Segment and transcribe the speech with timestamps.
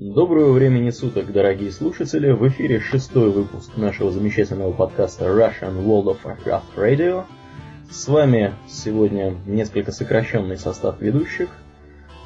[0.00, 2.30] Доброго времени суток, дорогие слушатели!
[2.30, 7.24] В эфире шестой выпуск нашего замечательного подкаста Russian World of Warcraft Radio.
[7.90, 11.48] С вами сегодня несколько сокращенный состав ведущих.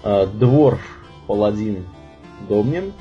[0.04, 0.82] А, Дворф,
[1.27, 1.87] Паладин,
[2.46, 2.93] Домнин.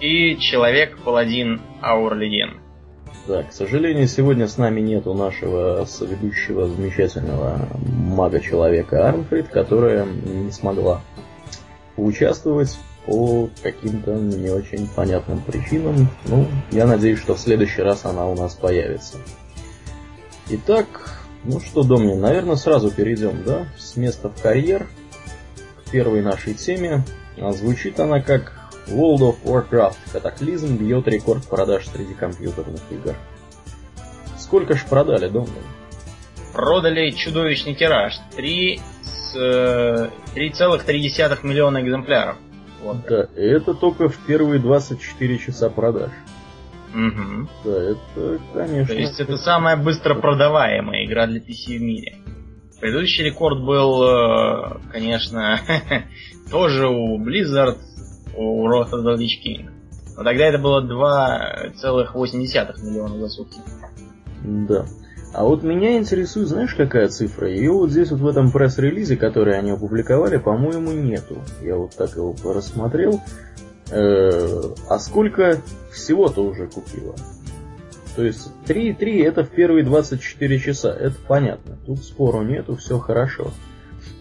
[0.00, 2.54] И Человек-Паладин Аурлиген.
[3.28, 11.00] Да, к сожалению, сегодня с нами нету нашего соведущего замечательного мага-человека Арнфрид, которая не смогла
[11.94, 12.76] поучаствовать
[13.06, 16.08] по каким-то не очень понятным причинам.
[16.26, 19.18] Ну, я надеюсь, что в следующий раз она у нас появится.
[20.48, 20.86] Итак,
[21.44, 24.88] ну что, Домнин, наверное, сразу перейдем, да, с места в карьер
[25.84, 27.04] к первой нашей теме.
[27.38, 28.52] А звучит она как
[28.88, 29.96] World of Warcraft.
[30.12, 33.14] Катаклизм бьет рекорд продаж среди компьютерных игр.
[34.38, 35.62] Сколько ж продали, Домнин?
[36.52, 38.18] Продали чудовищный тираж.
[38.36, 42.36] 3 с 3,3 э, миллиона экземпляров.
[42.86, 42.98] Вот.
[43.08, 46.12] Да, это только в первые 24 часа продаж.
[46.94, 47.48] Угу.
[47.64, 48.94] Да, это, конечно.
[48.94, 52.16] То есть это самая быстро продаваемая игра для PC в мире.
[52.80, 55.58] Предыдущий рекорд был, э, конечно,
[56.50, 57.78] тоже у Blizzard,
[58.36, 59.70] у Wrath of the Lich King.
[60.16, 62.38] Но тогда это было 2,8
[62.84, 63.58] миллиона за сутки.
[64.44, 64.86] Да.
[65.32, 67.48] А вот меня интересует, знаешь, какая цифра?
[67.50, 71.38] Ее вот здесь вот в этом пресс-релизе, который они опубликовали, по-моему, нету.
[71.60, 73.20] Я вот так его рассмотрел.
[73.90, 75.60] Э, а сколько
[75.92, 77.14] всего-то уже купила?
[78.16, 81.76] То есть 3,3 это в первые 24 часа, это понятно.
[81.84, 83.52] Тут спору нету, все хорошо.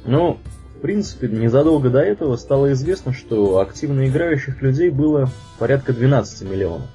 [0.03, 0.38] Но,
[0.76, 6.89] в принципе, незадолго до этого стало известно, что активно играющих людей было порядка 12 миллионов.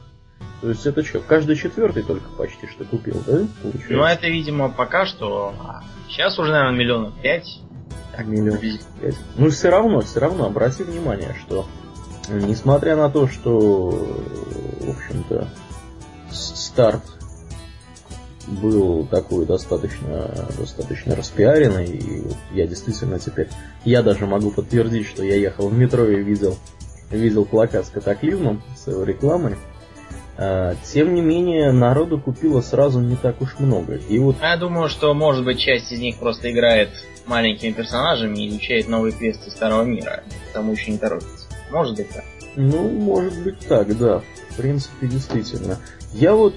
[0.61, 3.47] То есть это что, каждый четвертый только почти что купил, да?
[3.62, 3.92] Получается?
[3.92, 5.55] Ну это, видимо, пока что.
[6.08, 7.61] Сейчас уже, наверное, миллионов пять.
[8.19, 9.16] Миллионов пять.
[9.36, 11.66] Ну все равно, все равно, обрати внимание, что
[12.28, 15.48] несмотря на то, что, в общем-то,
[16.31, 17.03] старт
[18.47, 23.48] был такой достаточно, достаточно распиаренный, и я действительно теперь,
[23.84, 26.56] я даже могу подтвердить, что я ехал в метро и видел,
[27.10, 29.69] видел плакат с катаклизмом, с его рекламой, а,
[30.93, 33.97] тем не менее, народу купило сразу не так уж много.
[33.97, 34.37] И вот...
[34.41, 36.89] Я думаю, что, может быть, часть из них просто играет
[37.27, 41.47] маленькими персонажами и изучает новые квесты Старого Мира, потому еще не торопится.
[41.71, 42.25] Может быть так?
[42.56, 44.23] Ну, может быть так, да.
[44.51, 45.78] В принципе, действительно.
[46.12, 46.55] Я вот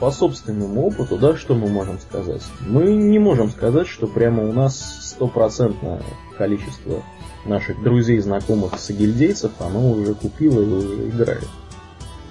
[0.00, 2.42] по собственному опыту, да, что мы можем сказать?
[2.60, 6.02] Мы не можем сказать, что прямо у нас стопроцентное
[6.36, 7.02] количество
[7.44, 11.48] наших друзей, знакомых, сагильдейцев, оно уже купило и уже играет.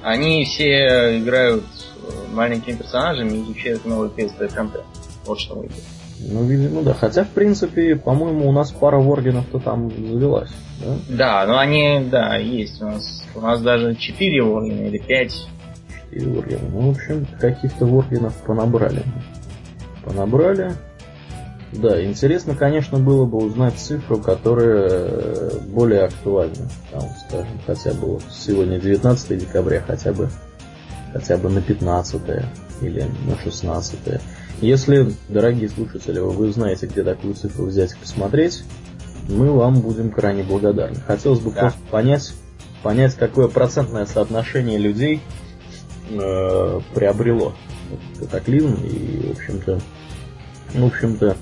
[0.01, 4.85] Они все играют э, маленькими персонажами и изучают новые квесты контент.
[5.25, 5.83] Вот что выйдет.
[6.19, 6.93] Ну, видимо, да.
[6.93, 10.51] Хотя, в принципе, по-моему, у нас пара воргенов-то там завелась,
[10.81, 10.95] да?
[11.07, 13.23] Да, но они, да, есть у нас.
[13.35, 15.47] У нас даже четыре воргена или пять.
[16.11, 16.69] Четыре воргена.
[16.71, 19.03] Ну, в общем, каких-то воргенов понабрали.
[20.03, 20.73] Понабрали.
[21.71, 26.67] Да, интересно, конечно, было бы узнать цифру, которая э, более актуальна.
[26.91, 30.29] Там, скажем, хотя бы вот сегодня 19 декабря, хотя бы,
[31.13, 32.21] хотя бы на 15
[32.81, 33.99] или на 16.
[34.61, 38.63] Если, дорогие слушатели, вы знаете, где такую цифру взять и посмотреть,
[39.27, 40.97] мы вам будем крайне благодарны.
[41.05, 41.61] Хотелось бы да.
[41.61, 42.33] просто понять,
[42.81, 45.21] понять, какое процентное соотношение людей
[46.09, 47.53] э, приобрело
[47.91, 49.79] этот катаклизм и, в общем-то,
[50.73, 51.37] в общем-то,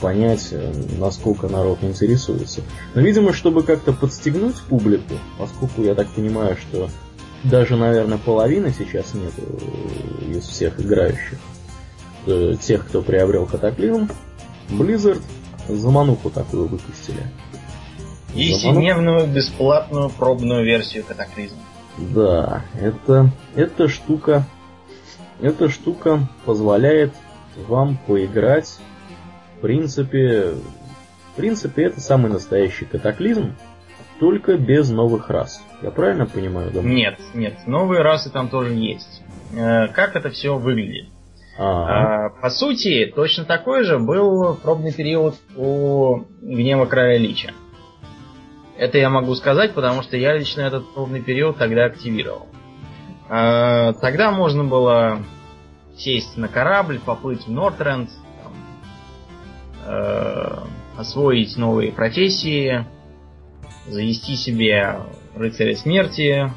[0.00, 2.62] понять, э, насколько народ интересуется.
[2.94, 6.88] Но, видимо, чтобы как-то подстегнуть публику, поскольку я так понимаю, что
[7.44, 11.38] даже, наверное, половины сейчас нет э, из всех играющих,
[12.26, 14.08] э, тех, кто приобрел катаклизм,
[14.70, 15.22] Blizzard
[15.68, 17.22] замануху такую выпустили.
[18.34, 21.58] Ежедневную бесплатную пробную версию катаклизма.
[21.96, 24.46] Да, это, эта штука,
[25.40, 27.12] эта штука позволяет
[27.66, 28.78] вам поиграть
[29.58, 30.52] в принципе,
[31.32, 33.54] в принципе, это самый настоящий катаклизм,
[34.20, 35.60] только без новых рас.
[35.82, 36.80] Я правильно понимаю, да?
[36.80, 39.22] Нет, нет, новые расы там тоже есть.
[39.52, 41.08] Э, как это все выглядит?
[41.58, 47.52] А, по сути, точно такой же был пробный период у Гнева Края Лича.
[48.76, 52.46] Это я могу сказать, потому что я лично этот пробный период тогда активировал.
[53.28, 55.18] А, тогда можно было
[55.96, 58.08] сесть на корабль, поплыть в Нортренд,
[60.96, 62.84] освоить новые профессии,
[63.86, 64.96] завести себе
[65.34, 66.52] рыцаря смерти.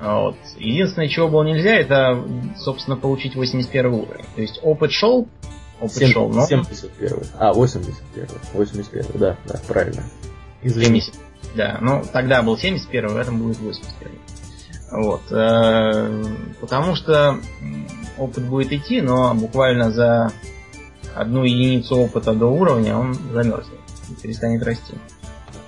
[0.00, 0.36] Вот.
[0.58, 2.24] Единственное, чего было нельзя, это,
[2.56, 4.24] собственно, получить 81 уровень.
[4.36, 5.26] То есть опыт шел,
[5.80, 6.46] опыт 7, шел, но...
[6.46, 7.16] 71.
[7.38, 8.28] А, 81.
[8.54, 10.04] 81, да, да, правильно.
[10.62, 11.02] Извини.
[11.56, 14.18] Да, ну тогда был 71 в этом будет 81
[14.92, 15.22] Вот.
[15.30, 16.24] Э,
[16.60, 17.38] потому что
[18.18, 20.32] опыт будет идти, но буквально за
[21.18, 23.80] одну единицу опыта до уровня он замерзнет
[24.10, 24.94] и перестанет расти.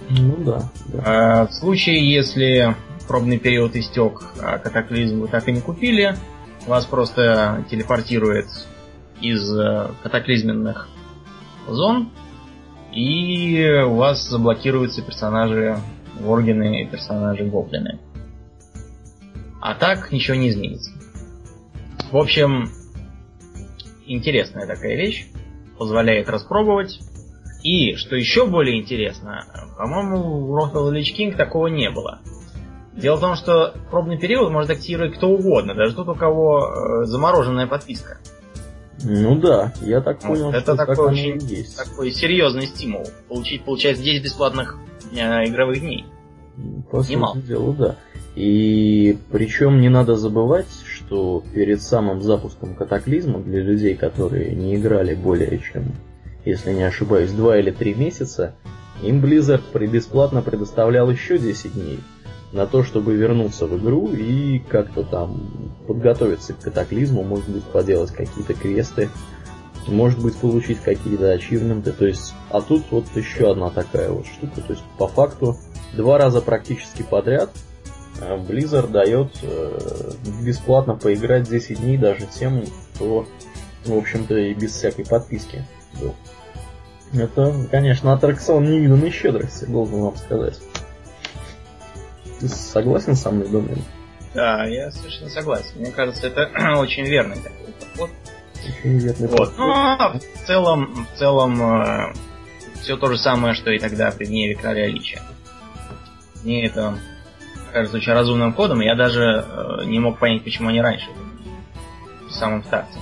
[0.08, 0.70] Ну да.
[0.86, 1.42] да.
[1.42, 2.76] Э, в случае, если
[3.06, 6.16] пробный период истек, а катаклизм вы так и не купили,
[6.66, 8.46] вас просто телепортирует
[9.20, 10.88] из э, катаклизменных
[11.68, 12.10] зон,
[12.92, 15.78] и у вас заблокируются персонажи
[16.18, 17.98] Воргины и персонажи Гоблины.
[19.60, 20.90] А так ничего не изменится.
[22.10, 22.70] В общем,
[24.06, 25.28] интересная такая вещь.
[25.80, 27.00] Позволяет распробовать.
[27.62, 29.46] И, что еще более интересно,
[29.78, 32.20] по-моему, в Rock Lich King такого не было.
[32.94, 37.04] Дело в том, что пробный период может активировать кто угодно, даже тот, у кого э,
[37.06, 38.18] замороженная подписка.
[39.02, 41.78] Ну да, я так понял, вот, это такой очень есть.
[41.78, 43.06] такой серьезный стимул.
[43.30, 44.76] Получить, получается, 10 бесплатных
[45.12, 45.16] э,
[45.46, 46.04] игровых дней.
[46.90, 47.96] По сути дела, да.
[48.34, 50.66] И причем не надо забывать,
[51.10, 55.92] что перед самым запуском катаклизма для людей, которые не играли более чем,
[56.44, 58.54] если не ошибаюсь, 2 или 3 месяца,
[59.02, 61.98] им Blizzard бесплатно предоставлял еще 10 дней
[62.52, 68.12] на то, чтобы вернуться в игру и как-то там подготовиться к катаклизму, может быть, поделать
[68.12, 69.10] какие-то квесты,
[69.88, 71.90] может быть, получить какие-то ачивменты.
[71.90, 74.60] То есть, а тут вот еще одна такая вот штука.
[74.60, 75.56] То есть, по факту,
[75.92, 77.50] два раза практически подряд
[78.20, 79.78] Blizzard дает э,
[80.42, 82.64] бесплатно поиграть 10 дней даже тем,
[82.94, 83.26] кто,
[83.84, 85.64] в общем-то, и без всякой подписки
[86.00, 86.14] был.
[87.12, 90.58] Это, конечно, аттракцион невиданной щедрости, должен вам сказать.
[92.38, 93.82] Ты согласен со мной, Домин?
[94.34, 95.80] Да, я совершенно согласен.
[95.80, 98.10] Мне кажется, это очень верный такой подход.
[98.54, 99.38] Очень верный вот.
[99.38, 99.58] подход.
[99.58, 102.12] Ну, а в целом, в целом, э,
[102.80, 105.20] все то же самое, что и тогда при гневе короля Лича.
[106.44, 106.94] Мне это
[107.70, 111.08] кажется очень разумным ходом, я даже э, не мог понять, почему они раньше
[112.28, 112.98] в самом старте.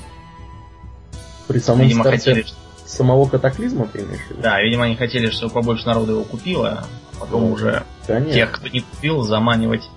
[1.46, 2.46] При самом видимо, старте хотели,
[2.86, 4.42] самого катаклизма ты имеешь в виду?
[4.42, 6.84] Да, видимо, они хотели, чтобы побольше народу его купило,
[7.18, 8.32] потом ну, уже конечно.
[8.32, 9.88] тех, кто не купил, заманивать.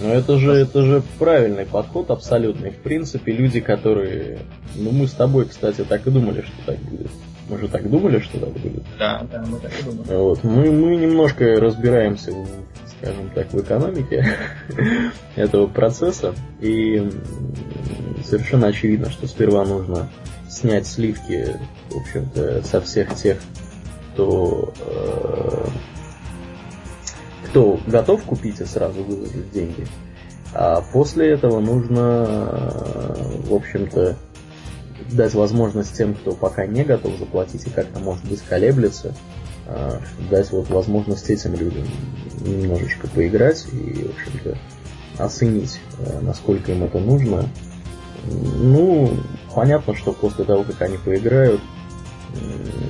[0.00, 2.70] Ну это же, это же правильный подход абсолютный.
[2.70, 4.40] В принципе, люди, которые...
[4.74, 7.10] Ну мы с тобой, кстати, так и думали, что так будет.
[7.50, 8.82] Мы же так думали, что так будет.
[8.98, 10.16] Да, да, мы так и думали.
[10.16, 10.42] Вот.
[10.42, 12.32] Мы, мы немножко разбираемся,
[13.00, 14.26] скажем так, в экономике
[15.36, 16.34] этого процесса.
[16.60, 17.10] И
[18.24, 20.10] совершенно очевидно, что сперва нужно
[20.48, 21.56] снять сливки,
[21.90, 23.38] в общем-то, со всех тех,
[24.12, 25.66] кто э,
[27.46, 29.86] кто готов купить и сразу выложить деньги.
[30.52, 34.16] А после этого нужно, в общем-то,
[35.12, 39.14] дать возможность тем, кто пока не готов заплатить и как-то, может быть, колеблется,
[40.30, 41.86] дать вот возможность этим людям
[42.40, 44.58] немножечко поиграть и, в общем-то,
[45.18, 47.48] оценить, а, насколько им это нужно.
[48.24, 49.16] Ну,
[49.54, 51.60] понятно, что после того, как они поиграют,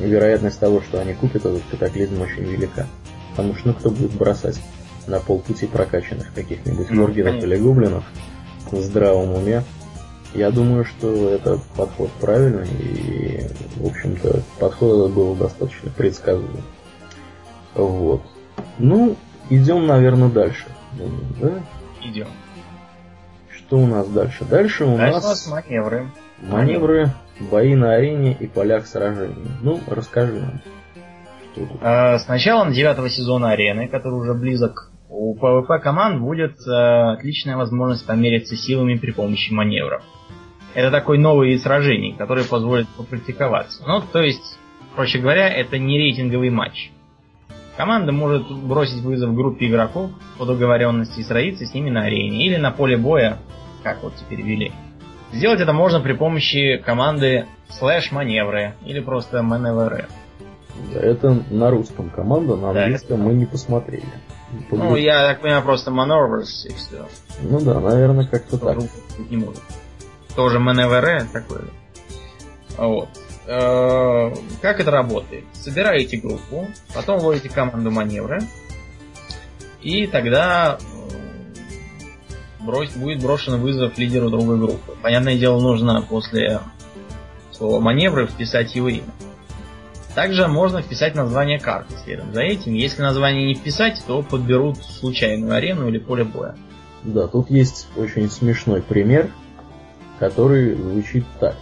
[0.00, 2.86] вероятность того, что они купят этот катаклизм очень велика.
[3.30, 4.60] Потому что ну кто будет бросать
[5.06, 8.04] на полпути прокачанных каких-нибудь ну, или гоблинов
[8.70, 9.64] в здравом уме.
[10.34, 16.62] Я думаю, что это подход правильный, и, в общем-то, подход этот был достаточно предсказуемый.
[17.74, 18.22] Вот.
[18.78, 19.16] Ну,
[19.48, 20.66] идем, наверное, дальше.
[21.40, 21.62] Да?
[22.02, 22.28] Идем.
[23.50, 24.44] Что у нас дальше?
[24.44, 25.24] Дальше у дальше нас...
[25.24, 26.06] у нас маневры.
[26.40, 27.10] Маневры,
[27.40, 29.50] бои на арене и полях сражений.
[29.62, 30.60] Ну, расскажи нам.
[31.80, 37.56] Э, с началом девятого сезона арены, который уже близок, у PvP команд будет э, отличная
[37.56, 40.02] возможность помериться силами при помощи маневров.
[40.74, 43.82] Это такой новый вид сражений, который позволит попрактиковаться.
[43.86, 44.58] Ну, то есть,
[44.94, 46.90] проще говоря, это не рейтинговый матч.
[47.76, 52.56] Команда может бросить вызов группе игроков по договоренности и сразиться с ними на арене или
[52.56, 53.38] на поле боя,
[53.82, 54.72] как вот теперь вели.
[55.32, 60.08] Сделать это можно при помощи команды слэш маневры или просто маневры.
[60.94, 64.04] Это на русском команда, на английском да, мы не посмотрели.
[64.70, 67.06] Ну, я так понимаю, просто Maneuvers и все.
[67.42, 68.78] Ну да, наверное, как-то так.
[69.28, 69.62] Не может.
[70.36, 71.64] Тоже Маневре такое.
[72.76, 73.08] Вот.
[73.46, 74.32] Э,
[74.62, 75.44] как это работает?
[75.52, 78.40] Собираете группу, потом вводите команду маневры,
[79.82, 84.96] и тогда э, брось, будет брошен вызов лидеру другой группы.
[85.02, 86.60] Понятное дело, нужно после
[87.50, 89.12] слова маневры вписать его имя.
[90.14, 92.74] Также можно вписать название карты следом за этим.
[92.74, 96.56] Если название не вписать, то подберут случайную арену или поле боя.
[97.02, 99.30] Да, тут есть очень смешной пример,
[100.20, 101.56] который звучит так.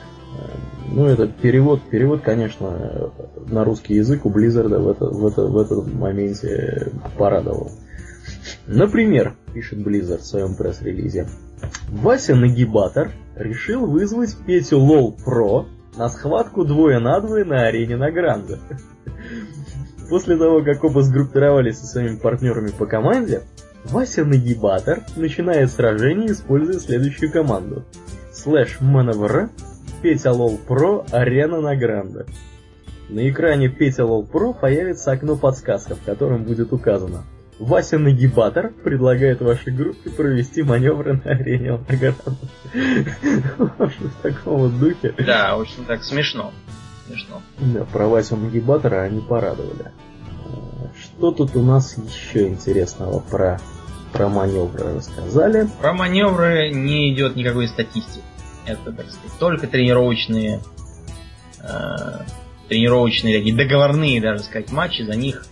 [0.88, 3.12] ну, это перевод, перевод, конечно,
[3.46, 7.70] на русский язык у Blizzard в, это, в, это, в этом моменте порадовал.
[8.66, 11.28] Например, пишет Blizzard в своем пресс-релизе,
[11.88, 18.58] Вася Нагибатор решил вызвать Петю Лол Про на схватку двое на двое на арене Награнде.
[20.10, 23.42] После того, как оба сгруппировались со своими партнерами по команде,
[23.84, 27.84] Вася Нагибатор начинает сражение, используя следующую команду.
[28.48, 29.50] Слэш Маневр,
[30.00, 32.24] Петя Лол Про, Арена Награнда.
[33.10, 37.24] На экране Петя Лол Про появится окно подсказка, в котором будет указано
[37.58, 42.38] Вася Нагибатор предлагает вашей группе провести маневры на арене Лагарана.
[43.78, 45.14] В таком вот духе.
[45.18, 46.50] Да, очень так смешно.
[47.06, 47.42] Смешно.
[47.58, 49.92] Да, про Васю Нагибатора они порадовали.
[50.98, 53.60] Что тут у нас еще интересного про,
[54.14, 55.68] про маневры рассказали?
[55.82, 58.22] Про маневры не идет никакой статистики.
[58.68, 60.60] Это, так сказать, только тренировочные
[61.60, 62.18] э,
[62.68, 65.46] тренировочные такие договорные, даже сказать, матчи, за них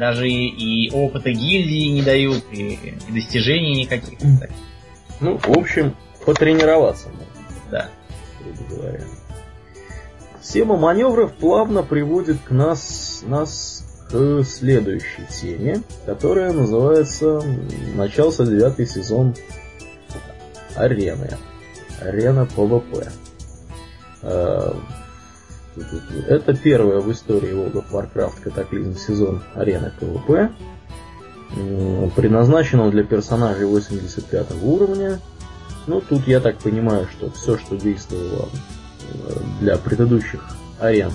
[0.00, 4.18] даже и, и опыта гильдии не дают, и, и достижений никаких.
[5.20, 7.26] Ну, в общем, потренироваться можно.
[7.70, 7.88] Да.
[8.70, 9.04] говоря.
[10.42, 17.42] Тема маневров плавно приводит к нас, нас к следующей теме, которая называется
[17.94, 19.34] начался девятый сезон
[20.74, 21.36] арены.
[22.00, 23.10] Арена PvP.
[26.28, 30.50] Это первая в истории World of Warcraft катаклизм сезон арены PvP.
[32.16, 35.20] Предназначен для персонажей 85 уровня.
[35.86, 40.44] Ну, тут я так понимаю, что все, что действовало э, для предыдущих
[40.78, 41.10] арен,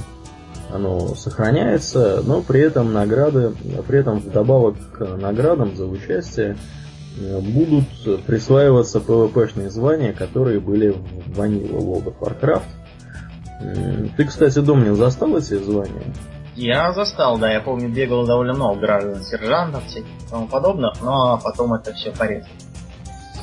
[0.73, 3.53] оно сохраняется, но при этом награды,
[3.87, 6.84] при этом вдобавок к наградам за участие э,
[7.17, 14.15] будут присваиваться PvP-шные звания, которые были в Vanilla World of Warcraft.
[14.17, 16.13] Ты, кстати, Домнин, застал эти звания?
[16.55, 21.39] Я застал, да, я помню, бегал довольно много граждан, сержантов, всяких и тому подобных, но
[21.43, 22.51] потом это все порезали.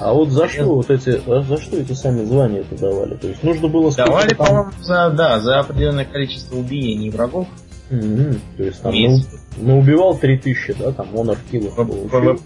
[0.01, 3.15] А вот за что вот эти, а за что эти сами звания это давали?
[3.17, 4.47] То есть нужно было Давали, там...
[4.47, 7.47] по-моему, за, да, за определенное количество убиений врагов.
[7.91, 8.35] Угу.
[8.57, 9.19] То есть там, ну,
[9.59, 12.41] ну, убивал 3000, да, там, Honor Kill получил.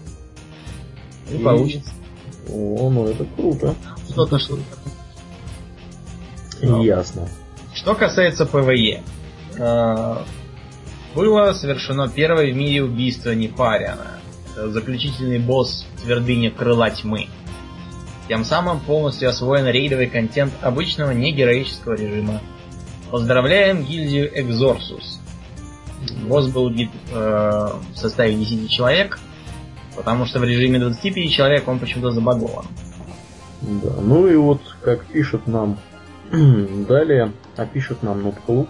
[1.29, 1.91] Не получится.
[2.49, 3.75] О, ну это круто.
[4.09, 4.61] Что-то, что-то.
[6.81, 7.27] Ясно.
[7.73, 9.03] Что касается PvE,
[9.57, 10.17] э,
[11.13, 14.19] было совершено первое в мире убийство Нефариана.
[14.55, 17.27] заключительный босс твердыни Крыла Тьмы.
[18.27, 22.41] Тем самым полностью освоен рейдовый контент обычного негероического режима.
[23.11, 25.19] Поздравляем гильдию Экзорсус.
[26.27, 29.19] Босс был убит э, в составе 10 человек,
[29.97, 32.65] потому что в режиме 25 человек он почему-то забагован.
[33.61, 35.77] Да, ну и вот, как пишет нам
[36.87, 38.69] Далее опишет нам Нубклуб.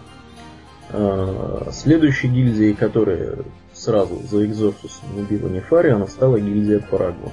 [0.89, 3.39] А, следующей гильдией, которая
[3.73, 7.31] сразу за Экзорсус убила Нефариана, стала гильдия Парагон.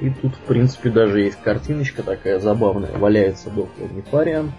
[0.00, 2.96] И тут, в принципе, даже есть картиночка такая забавная.
[2.98, 4.52] Валяется дохлый Нефариан.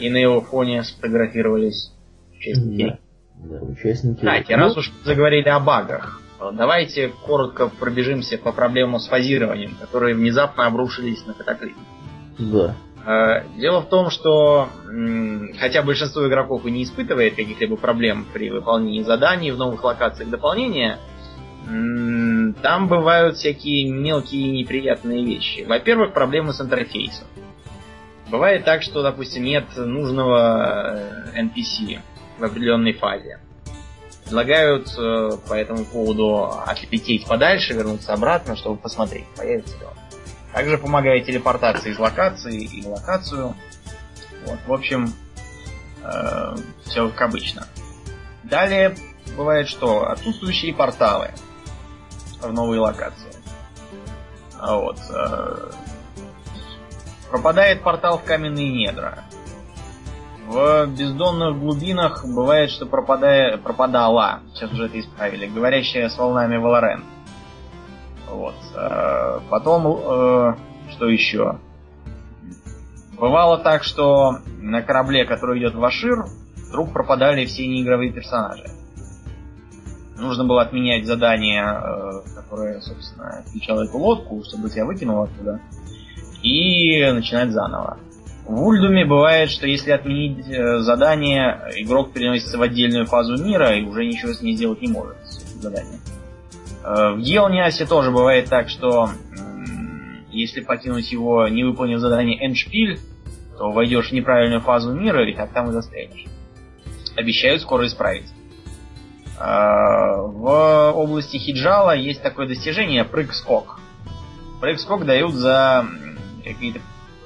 [0.00, 1.92] И на его фоне сфотографировались
[2.34, 2.98] участники.
[3.34, 4.16] Да, да участники.
[4.16, 6.21] Кстати, раз уж заговорили о багах,
[6.52, 11.80] давайте коротко пробежимся по проблемам с фазированием, которые внезапно обрушились на катаклизм.
[12.38, 12.74] Да.
[13.04, 14.68] Э, дело в том, что
[15.58, 20.98] хотя большинство игроков и не испытывает каких-либо проблем при выполнении заданий в новых локациях дополнения,
[21.66, 25.64] там бывают всякие мелкие неприятные вещи.
[25.66, 27.26] Во-первых, проблемы с интерфейсом.
[28.30, 30.98] Бывает так, что, допустим, нет нужного
[31.36, 32.00] NPC
[32.38, 33.38] в определенной фазе.
[34.24, 39.92] Предлагают э, по этому поводу отлететь подальше, вернуться обратно, чтобы посмотреть, появится ли он.
[40.52, 43.54] Также помогает телепортация из локации и в локацию.
[44.46, 45.12] Вот, в общем,
[46.02, 47.66] э, все как обычно.
[48.44, 48.96] Далее
[49.36, 50.08] бывает что?
[50.08, 51.30] Отсутствующие порталы
[52.40, 53.32] в новые локации.
[54.58, 54.98] А вот.
[55.10, 55.70] Э,
[57.30, 59.24] пропадает портал в каменные недра.
[60.52, 67.06] В бездонных глубинах бывает, что пропадает, пропадала, сейчас уже это исправили, говорящая с волнами Валорент.
[68.28, 68.54] Вот.
[68.76, 70.54] Э, потом, э,
[70.90, 71.58] что еще?
[73.18, 76.26] Бывало так, что на корабле, который идет в Ашир,
[76.68, 78.66] вдруг пропадали все неигровые персонажи.
[80.18, 85.62] Нужно было отменять задание, э, которое, собственно, включало эту лодку, чтобы тебя выкинуло оттуда,
[86.42, 87.96] и начинать заново.
[88.46, 90.44] В Ульдуме бывает, что если отменить
[90.82, 95.16] задание, игрок переносится в отдельную фазу мира и уже ничего с ней сделать не может
[95.24, 96.00] с заданием.
[96.84, 99.10] Э, в Геониасе тоже бывает так, что
[100.30, 102.98] если покинуть его, не выполнив задание Эншпиль,
[103.58, 106.24] то войдешь в неправильную фазу мира и так там и застрянешь.
[107.16, 108.26] Обещают скоро исправить.
[109.38, 113.78] А, в области хиджала есть такое достижение прыг-скок.
[114.60, 115.84] Прыг-скок дают за
[116.44, 116.80] какие-то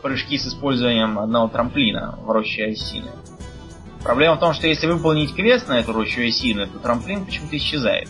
[0.07, 3.11] прыжки с использованием одного трамплина в роще осины.
[4.05, 8.09] Проблема в том, что если выполнить квест на эту рощу осины, то трамплин почему-то исчезает.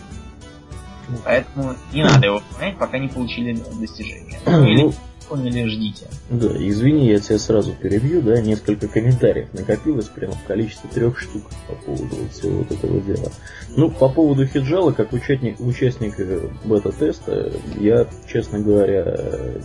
[1.25, 4.37] Поэтому не надо его выполнять, пока не получили достижение.
[4.45, 4.93] Или
[5.27, 6.07] поняли, ждите.
[6.29, 11.45] Да, извини, я тебя сразу перебью, да, несколько комментариев накопилось прямо в количестве трех штук
[11.67, 13.31] по поводу всего вот этого дела.
[13.75, 16.15] Ну, по поводу хиджала, как участник, участник
[16.63, 19.17] бета-теста, я, честно говоря,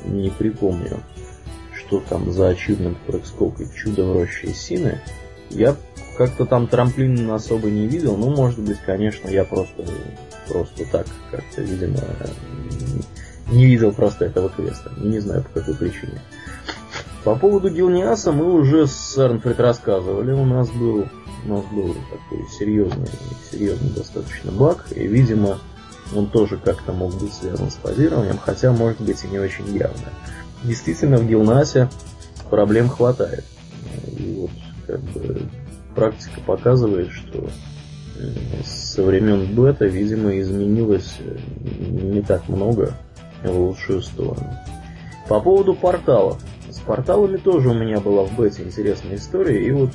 [0.07, 1.01] не припомню,
[1.93, 5.03] что там за ачивмент прыг-скок и чудо в роще Сины.
[5.51, 5.77] Я
[6.17, 9.85] как-то там трамплин особо не видел, ну, может быть, конечно, я просто,
[10.49, 11.99] просто так как-то, видимо,
[13.51, 14.91] не видел просто этого квеста.
[14.97, 16.19] Не знаю по какой причине.
[17.25, 20.33] По поводу Гилниаса мы уже с Эрнфрид рассказывали.
[20.33, 21.07] У нас был,
[21.45, 23.11] у нас был такой серьезный,
[23.51, 24.87] серьезный достаточно баг.
[24.97, 25.59] И, видимо,
[26.17, 30.09] он тоже как-то мог быть связан с позированием, хотя, может быть, и не очень явно.
[30.65, 31.89] Действительно, в Гилнасе
[32.51, 33.45] проблем хватает.
[34.07, 34.51] И вот
[34.87, 35.43] как бы
[35.95, 37.49] практика показывает, что
[38.65, 41.17] со времен бета, видимо, изменилось
[41.65, 42.95] не так много
[43.43, 44.57] в лучшую сторону.
[45.29, 46.41] По поводу порталов.
[46.71, 49.91] С порталами тоже у меня была в бете интересная история, и вот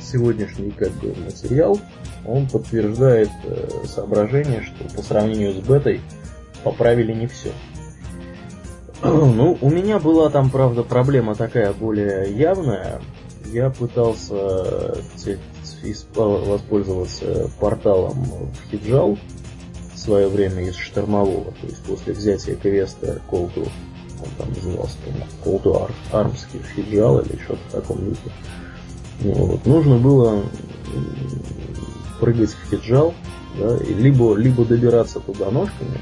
[0.00, 1.78] сегодняшний как бы материал,
[2.26, 6.00] он подтверждает э, соображение, что по сравнению с бетой
[6.64, 7.52] поправили не все.
[9.02, 13.00] Ну, у меня была там, правда, проблема такая более явная.
[13.46, 14.96] Я пытался
[16.14, 19.18] воспользоваться порталом в Хиджал,
[19.96, 25.82] свое время из штормового, то есть после взятия квеста Колту, он там назывался, по-моему, Колту
[25.82, 28.30] Ар, Армский Фиджал или что-то в таком духе.
[29.20, 29.66] Ну, вот.
[29.66, 30.42] Нужно было
[32.20, 33.14] прыгать в Фиджал,
[33.58, 36.00] да, либо, либо добираться туда ножками,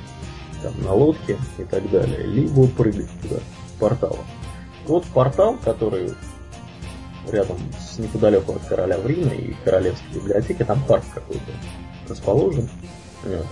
[0.62, 4.18] там, на лодке и так далее, либо прыгать туда, в портал.
[4.86, 6.12] Вот портал, который
[7.30, 11.52] рядом с неподалеку от короля Врина и королевской библиотеки, там парк какой-то
[12.08, 12.68] расположен.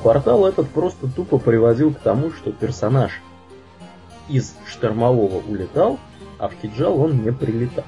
[0.03, 3.21] Портал этот просто тупо приводил к тому, что персонаж
[4.29, 5.99] из штормового улетал,
[6.39, 7.85] а в Хиджал он не прилетал.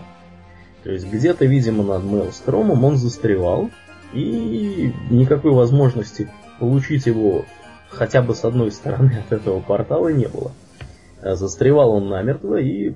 [0.82, 3.70] То есть где-то, видимо, над Мейлстромом он застревал,
[4.12, 7.44] и никакой возможности получить его
[7.90, 10.52] хотя бы с одной стороны от этого портала не было.
[11.22, 12.94] А застревал он намертво, и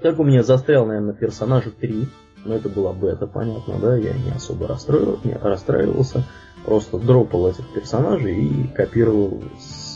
[0.00, 2.08] так у меня застрял, наверное, персонажа 3,
[2.44, 6.24] но это была бета, понятно, да, я не особо расстроил, не расстраивался
[6.64, 9.42] просто дропал этих персонажей и копировал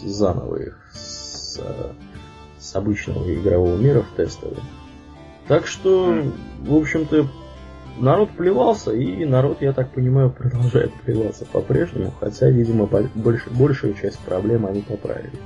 [0.04, 1.60] заново их с,
[2.58, 4.58] с обычного игрового мира в тестовый.
[5.48, 6.22] Так что,
[6.60, 7.28] в общем-то,
[7.98, 14.18] народ плевался, и народ, я так понимаю, продолжает плеваться по-прежнему, хотя, видимо, больше, большую часть
[14.20, 15.38] проблем они поправили.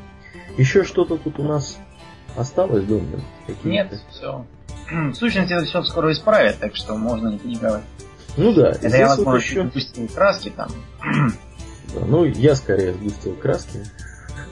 [0.56, 1.78] Еще что-то тут у нас
[2.36, 3.22] осталось, Домнин?
[3.64, 4.44] Нет, все.
[4.90, 7.84] В сущности, это все скоро исправят, так что можно не паниковать.
[8.36, 8.70] Ну да.
[8.70, 9.62] Это я, возможно, вот еще...
[9.62, 10.70] допустил краски там.
[11.92, 13.80] Да, ну, я скорее сгустил краски.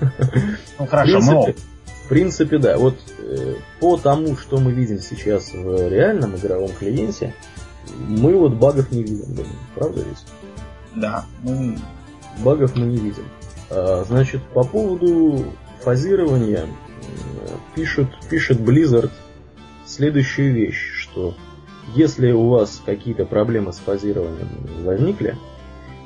[0.80, 1.54] Ну хорошо, мы
[2.04, 2.76] В принципе, да.
[2.78, 7.34] Вот э, по тому, что мы видим сейчас в реальном игровом клиенте,
[8.08, 9.54] мы вот багов не видим, думаю.
[9.74, 10.24] Правда ведь?
[10.94, 11.24] Да.
[11.42, 11.76] Ну...
[12.44, 13.24] Багов мы не видим.
[13.70, 15.44] А, значит, по поводу
[15.80, 16.66] фазирования
[17.74, 19.10] пишет, пишет Blizzard
[19.86, 21.34] следующую вещь, что
[21.94, 24.48] если у вас какие-то проблемы с фазированием
[24.84, 25.36] возникли,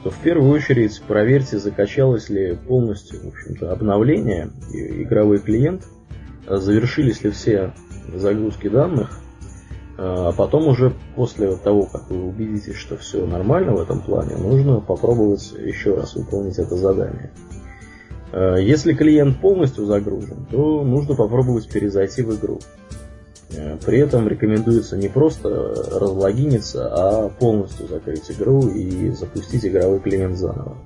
[0.02, 5.84] то в первую очередь проверьте, закачалось ли полностью в общем-то, обновление, игровой клиент,
[6.46, 7.74] завершились ли все
[8.14, 9.20] загрузки данных,
[9.98, 14.81] а потом уже после того, как вы убедитесь, что все нормально в этом плане, нужно
[14.81, 17.31] попробовать еще раз выполнить это задание.
[18.33, 22.61] А если клиент полностью загружен, то нужно попробовать перезайти в игру.
[23.50, 25.50] Э, при этом рекомендуется не просто
[25.98, 30.78] разлогиниться, а полностью закрыть игру и запустить игровой клиент заново.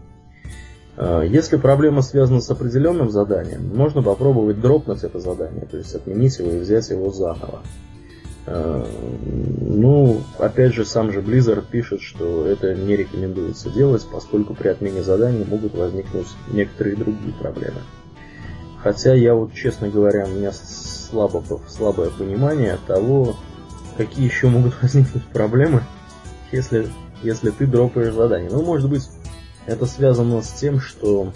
[0.96, 6.38] Э, если проблема связана с определенным заданием, можно попробовать дропнуть это задание, то есть отменить
[6.40, 7.62] его и взять его заново.
[8.46, 8.86] Э,
[9.60, 15.02] ну, опять же, сам же Blizzard пишет, что это не рекомендуется делать, поскольку при отмене
[15.02, 17.80] задания могут возникнуть некоторые другие проблемы.
[18.82, 23.36] Хотя я вот, честно говоря, у меня слабо, слабое понимание того,
[23.96, 25.82] какие еще могут возникнуть проблемы,
[26.52, 26.88] если,
[27.22, 28.50] если ты дропаешь задание.
[28.50, 29.08] Ну, может быть,
[29.66, 31.32] это связано с тем, что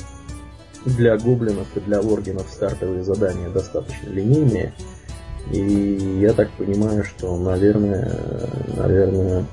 [0.84, 4.72] для гоблинов и для оргинов стартовые задания достаточно линейные,
[5.50, 8.16] И я так понимаю, что, наверное,
[8.76, 9.44] наверное,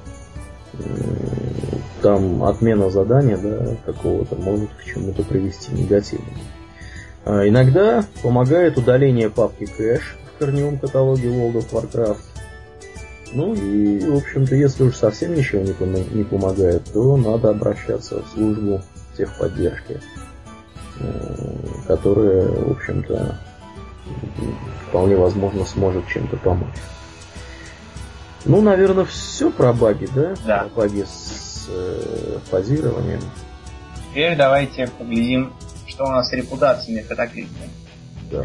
[2.01, 6.37] там отмена задания да, какого-то может к чему-то привести негативному.
[7.25, 12.21] А иногда помогает удаление папки кэш в корневом каталоге World of Warcraft.
[13.33, 18.23] Ну и, в общем-то, если уж совсем ничего не, пом- не помогает, то надо обращаться
[18.23, 18.81] в службу
[19.17, 19.99] техподдержки,
[21.87, 23.37] которая, в общем-то,
[24.87, 26.75] вполне возможно сможет чем-то помочь.
[28.45, 30.33] Ну, наверное, все про баги, да?
[30.45, 30.57] Да.
[30.73, 33.19] Про баги с э, фазированием.
[34.09, 35.51] Теперь давайте поглядим,
[35.87, 37.69] что у нас с репутациями в катаклизме.
[38.31, 38.43] Да.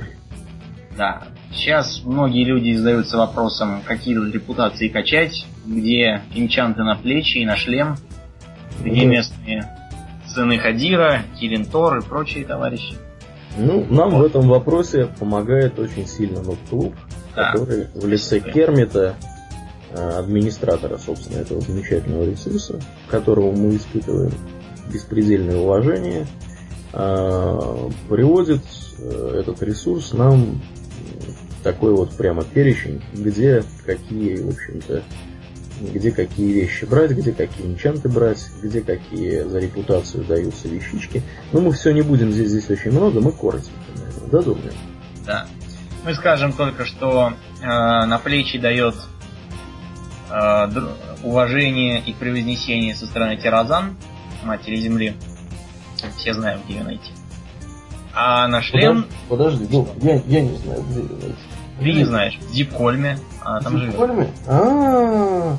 [0.96, 1.22] Да.
[1.52, 7.56] Сейчас многие люди задаются вопросом, какие тут репутации качать, где инчанты на плечи и на
[7.56, 7.96] шлем,
[8.80, 9.10] где Ну.
[9.10, 9.68] местные
[10.26, 12.94] сыны Хадира, Кирин Тор и прочие товарищи.
[13.56, 16.94] Ну, нам в этом вопросе помогает очень сильно нот-клуб,
[17.36, 17.52] Да.
[17.52, 19.16] который в лице Кермита,
[19.90, 24.32] э, администратора, собственно, этого замечательного ресурса, которого мы испытываем
[24.92, 26.26] беспредельное уважение,
[26.92, 28.62] э, приводит
[28.98, 30.60] э, этот ресурс нам
[31.62, 35.02] такой вот прямо перечень, где какие, в общем-то,
[35.92, 41.22] где какие вещи брать, где какие энчанты брать, где какие за репутацию даются вещички.
[41.52, 44.72] Но мы все не будем здесь, здесь очень много, мы коротенько, наверное, да, думаю?
[45.26, 45.46] Да.
[46.04, 48.94] Мы скажем только, что э, на плечи дает
[50.30, 50.68] э,
[51.22, 53.96] уважение и превознесение со стороны Тиразан,
[54.44, 55.14] матери земли.
[56.16, 57.12] Все знаем, где ее найти.
[58.14, 61.36] А на шлем, Подожди, ну, я, я не знаю, где ее найти.
[61.78, 63.96] ты не знаешь, в Дипкольме, она там живет.
[63.96, 64.26] Прикольно?
[64.46, 65.56] А,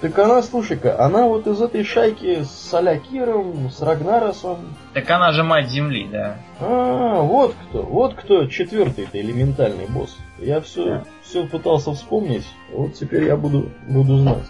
[0.00, 4.76] так она, слушай-ка, она вот из этой шайки с Алякиром, с Рагнаросом.
[4.92, 6.38] Так она же мать земли, да.
[6.60, 10.16] А, вот кто, вот кто четвертый-то элементальный босс.
[10.38, 11.04] Я все, Да.
[11.22, 14.44] все пытался вспомнить, вот теперь я буду, буду знать.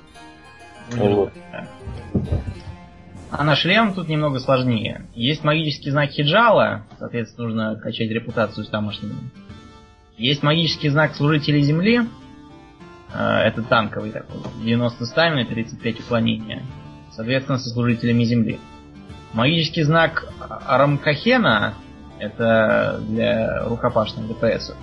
[0.92, 1.32] Вот.
[1.52, 1.68] Да.
[3.30, 5.06] А на шлем тут немного сложнее.
[5.14, 9.14] Есть магический знак Хиджала, соответственно, нужно качать репутацию с тамошними.
[10.16, 12.02] Есть магический знак Служителей Земли,
[13.18, 16.62] это танковый такой, 90 стамина, 35 уклонения.
[17.12, 18.58] Соответственно, со Служителями Земли.
[19.32, 20.28] Магический знак
[20.66, 21.74] Рамкахена,
[22.18, 24.74] это для рукопашных ДПС.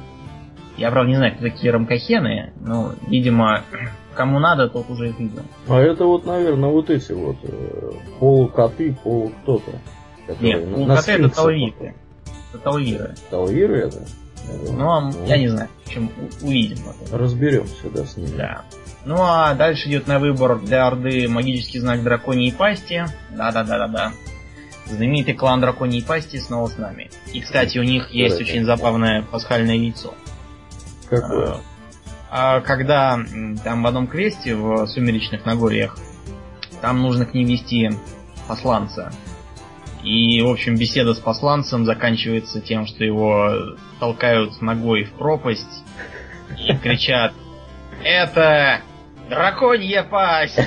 [0.78, 3.62] Я, правда, не знаю, кто такие рамкахены, но, видимо,
[4.16, 5.44] кому надо, тот уже их видел.
[5.68, 9.72] А это вот, наверное, вот эти вот э, полукоты, полу кто-то.
[10.40, 11.96] Нет, на- ну на коты это талвиры.
[12.54, 13.16] Это талвиры.
[13.30, 13.98] Талвиры это?
[14.72, 17.20] Ну, а я не знаю, в общем, увидим потом.
[17.20, 18.38] Разберемся, да, с ними.
[18.38, 18.62] Да.
[19.06, 23.06] Ну а дальше идет на выбор для Орды магический знак драконьей пасти.
[23.32, 24.14] Да-да-да-да-да.
[24.86, 27.10] Знаменитый клан драконьей пасти снова с нами.
[27.32, 28.54] И, кстати, у них есть Давайте.
[28.54, 30.14] очень забавное пасхальное яйцо.
[31.10, 31.58] Какое?
[32.30, 35.98] А когда м, там в одном квесте в Сумеречных Нагорьях,
[36.82, 37.92] там нужно к ним вести
[38.48, 39.12] посланца.
[40.04, 45.84] И, в общем, беседа с посланцем заканчивается тем, что его толкают ногой в пропасть
[46.60, 47.34] и кричат
[48.04, 48.82] «Это
[49.30, 50.60] драконья пасть!»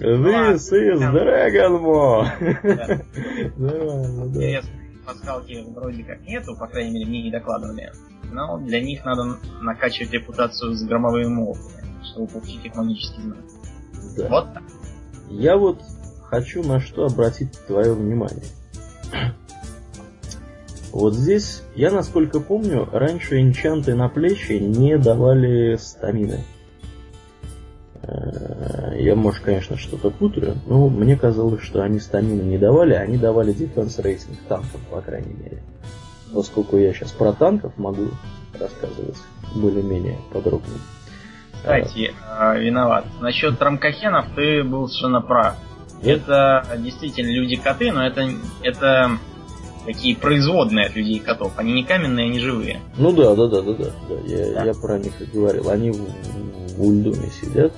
[0.00, 2.24] This is Dragon Ball.
[4.26, 7.92] Интересной пасхалки вроде как нету, по крайней мере, мне не докладывали.
[8.32, 13.38] Но для них надо накачивать репутацию с громовыми молотами, чтобы получить их магический знак.
[14.16, 14.28] Да.
[14.28, 14.62] Вот так.
[15.28, 15.82] Я вот
[16.30, 18.44] хочу на что обратить твое внимание.
[20.92, 26.44] Вот здесь, я насколько помню, раньше энчанты на плечи не давали стамины.
[28.02, 33.18] Э, Я, может, конечно, что-то путаю, но мне казалось, что они стамины не давали, они
[33.18, 35.62] давали дефенс рейтинг танков, по крайней мере.
[36.34, 38.08] Поскольку я сейчас про танков могу
[38.58, 39.16] рассказывать
[39.54, 40.74] более-менее подробно.
[41.54, 43.04] Кстати, э, виноват.
[43.20, 45.56] Насчет рамкахенов ты был совершенно прав.
[46.02, 48.28] Это действительно люди-коты, но это,
[48.62, 49.18] это
[49.84, 51.52] такие производные от людей-котов.
[51.56, 52.80] Они не каменные, они живые.
[52.96, 53.84] Ну да, да, да, да, да.
[54.08, 54.14] да.
[54.26, 54.64] Я, Да.
[54.64, 55.68] я про них и говорил.
[55.68, 57.72] Они в, в Ульдуме сидят,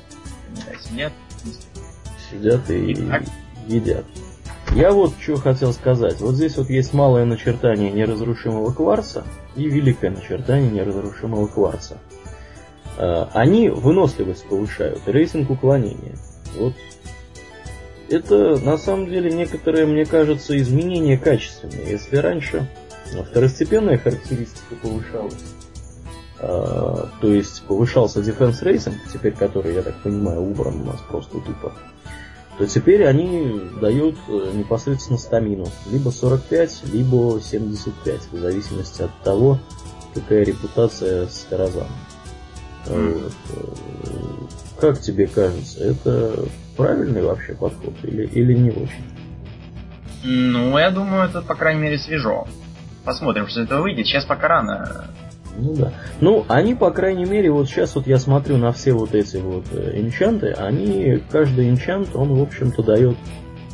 [0.56, 1.12] Да, сидят.
[2.30, 3.22] сидят и Итак.
[3.66, 4.04] едят.
[4.74, 6.20] Я вот что хотел сказать.
[6.20, 11.98] Вот здесь вот есть малое начертание неразрушимого кварца и великое начертание неразрушимого кварца.
[12.96, 16.16] Э, Они выносливость повышают, и рейтинг уклонения.
[16.56, 16.72] Вот
[18.12, 21.90] это на самом деле некоторые, мне кажется, изменения качественные.
[21.90, 22.68] Если раньше
[23.12, 25.34] ну, второстепенная характеристика повышалась,
[26.38, 31.38] а, то есть повышался defense рейтинг, теперь который, я так понимаю, убран у нас просто
[31.38, 31.72] тупо,
[32.58, 35.66] то теперь они дают э, непосредственно стамину.
[35.90, 39.58] Либо 45, либо 75, в зависимости от того,
[40.14, 41.88] какая репутация с Таразаном.
[42.86, 43.32] Вот.
[44.78, 46.44] Как тебе кажется, это
[46.76, 49.04] правильный вообще подход или, или не очень?
[50.24, 52.46] Ну, я думаю, это, по крайней мере, свежо.
[53.04, 54.06] Посмотрим, что этого выйдет.
[54.06, 55.06] Сейчас пока рано.
[55.56, 55.92] Ну да.
[56.20, 59.66] Ну, они, по крайней мере, вот сейчас вот я смотрю на все вот эти вот
[59.72, 63.16] э, энчанты, они, каждый энчант, он, в общем-то, дает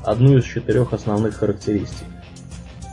[0.05, 2.07] одну из четырех основных характеристик.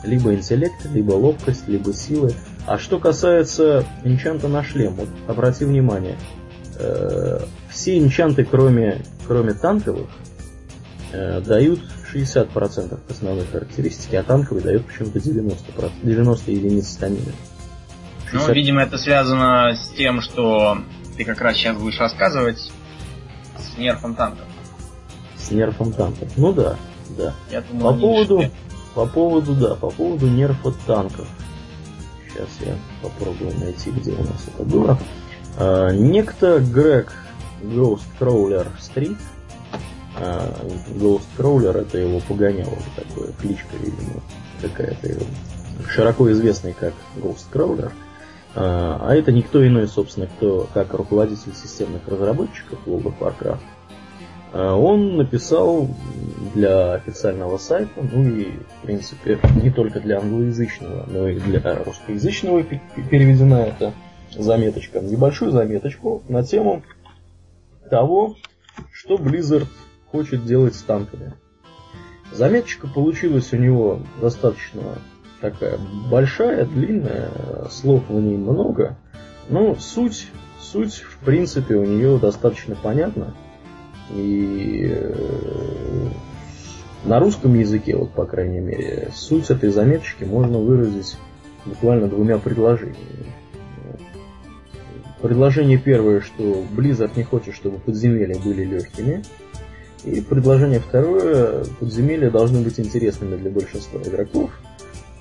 [0.04, 2.32] Либо интеллект, либо ловкость, либо силы.
[2.66, 6.16] А что касается энчанта на шлем, вот обрати внимание,
[6.78, 10.08] э, все энчанты, кроме, кроме танковых,
[11.12, 11.80] э, дают
[12.12, 17.32] 60% основной характеристики, а танковый дает почему-то 90%, 90 единиц стамины.
[18.30, 18.48] 60...
[18.48, 20.78] Ну, видимо, это связано с тем, что
[21.16, 22.72] ты как раз сейчас будешь рассказывать
[23.58, 24.46] с нерфом танков.
[25.36, 26.28] С нерфом танков.
[26.36, 26.76] Ну да,
[27.16, 27.34] да.
[27.50, 28.42] Я думаю, по поводу,
[28.94, 31.28] по поводу, да, по поводу нерфа танков.
[32.28, 34.98] Сейчас я попробую найти, где у нас это было.
[35.58, 37.12] А, некто Грег
[37.62, 39.16] Ghost Crawler Street
[40.18, 40.54] а
[40.94, 44.22] Ghost Crawler это его погоняло такое, кличка, видимо,
[44.62, 45.22] какая-то его.
[45.88, 47.92] Широко известный как Ghost Crawler.
[48.54, 53.60] А, а это никто иной, собственно, кто как руководитель системных разработчиков World of Warcraft.
[54.54, 55.88] А, он написал
[56.54, 62.62] для официального сайта, ну и, в принципе, не только для англоязычного, но и для русскоязычного
[62.62, 63.92] переведена эта
[64.34, 66.82] заметочка, небольшую заметочку на тему
[67.88, 68.36] того,
[68.92, 69.68] что Blizzard
[70.10, 71.34] хочет делать с танками.
[72.32, 74.82] Заметочка получилась у него достаточно
[75.40, 75.78] такая
[76.10, 77.30] большая, длинная,
[77.70, 78.96] слов в ней много,
[79.48, 80.28] но суть,
[80.60, 83.34] суть в принципе у нее достаточно понятна.
[84.14, 86.08] И э,
[87.04, 91.16] на русском языке, вот по крайней мере, суть этой заметочки можно выразить
[91.64, 93.32] буквально двумя предложениями.
[95.20, 99.22] Предложение первое, что Blizzard не хочет, чтобы подземелья были легкими.
[100.04, 104.50] И предложение второе, подземелья должны быть интересными для большинства игроков,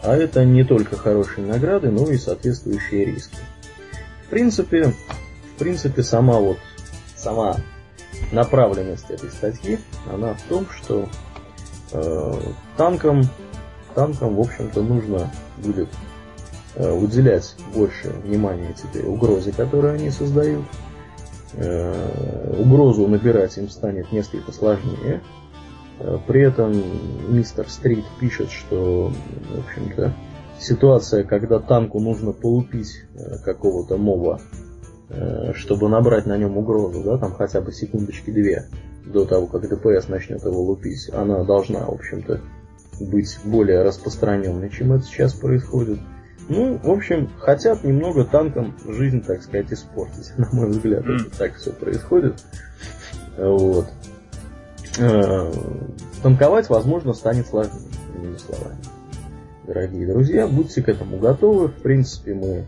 [0.04, 3.38] а это не только хорошие награды, но и соответствующие риски.
[4.28, 4.94] В принципе,
[5.56, 6.58] в принципе сама вот
[7.16, 7.58] сама
[8.32, 9.80] направленность этой статьи,
[10.12, 11.10] она в том, что
[11.94, 12.34] э,
[12.78, 13.24] танкам,
[13.96, 15.90] танкам, в общем-то, нужно будет
[16.78, 20.66] уделять больше внимания теперь угрозе, которую они создают,
[21.58, 25.22] Э, угрозу набирать им станет несколько сложнее.
[26.00, 26.74] Э, при этом
[27.34, 30.14] мистер Стрит пишет, что, в общем-то,
[30.60, 34.42] ситуация, когда танку нужно полупить э, какого-то моба,
[35.54, 38.66] чтобы набрать на нем угрозу, да, там хотя бы секундочки две
[39.06, 42.42] до того, как ДПС начнет его лупить, она должна, в общем-то,
[43.00, 46.00] быть более распространенной, чем это сейчас происходит.
[46.48, 50.32] Ну, в общем, хотят немного танкам жизнь, так сказать, испортить.
[50.38, 51.16] На мой взгляд, mm.
[51.16, 52.44] это так все происходит.
[53.38, 53.88] Вот.
[55.00, 55.52] Э,
[56.22, 57.82] танковать, возможно, станет сложнее,
[58.16, 58.78] иными словами.
[59.66, 61.70] Дорогие друзья, будьте к этому готовы.
[61.70, 62.68] В принципе, мы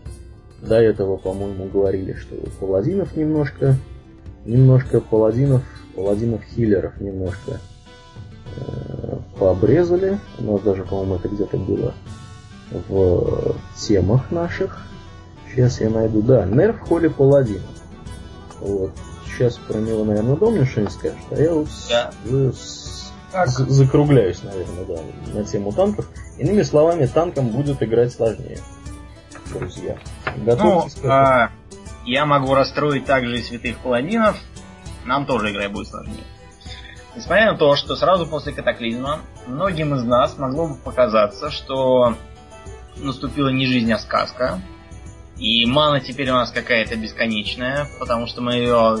[0.60, 3.76] до этого, по-моему, говорили, что паладинов немножко,
[4.44, 5.62] немножко паладинов,
[5.94, 7.60] паладинов-хиллеров немножко
[8.56, 10.18] э, пообрезали.
[10.40, 11.94] У нас даже, по-моему, это где-то было
[12.70, 14.84] в темах наших.
[15.50, 16.22] Сейчас я найду.
[16.22, 17.62] Да, нерв Холли Паладин.
[18.60, 18.92] Вот.
[19.26, 21.18] Сейчас про него, наверное, Домнин что-нибудь скажет.
[21.30, 22.10] А я вот да.
[22.52, 23.12] с...
[23.46, 26.08] закругляюсь, наверное, да, на тему танков.
[26.38, 28.58] Иными словами, танкам будет играть сложнее.
[29.52, 29.96] Друзья.
[30.44, 31.50] Готовьтесь ну, а,
[32.04, 34.36] я могу расстроить также и святых паладинов.
[35.04, 36.24] Нам тоже играть будет сложнее.
[37.16, 42.14] Несмотря на то, что сразу после катаклизма многим из нас могло бы показаться, что
[43.00, 44.60] наступила не жизнь, а сказка.
[45.38, 48.98] И мана теперь у нас какая-то бесконечная, потому что мы ее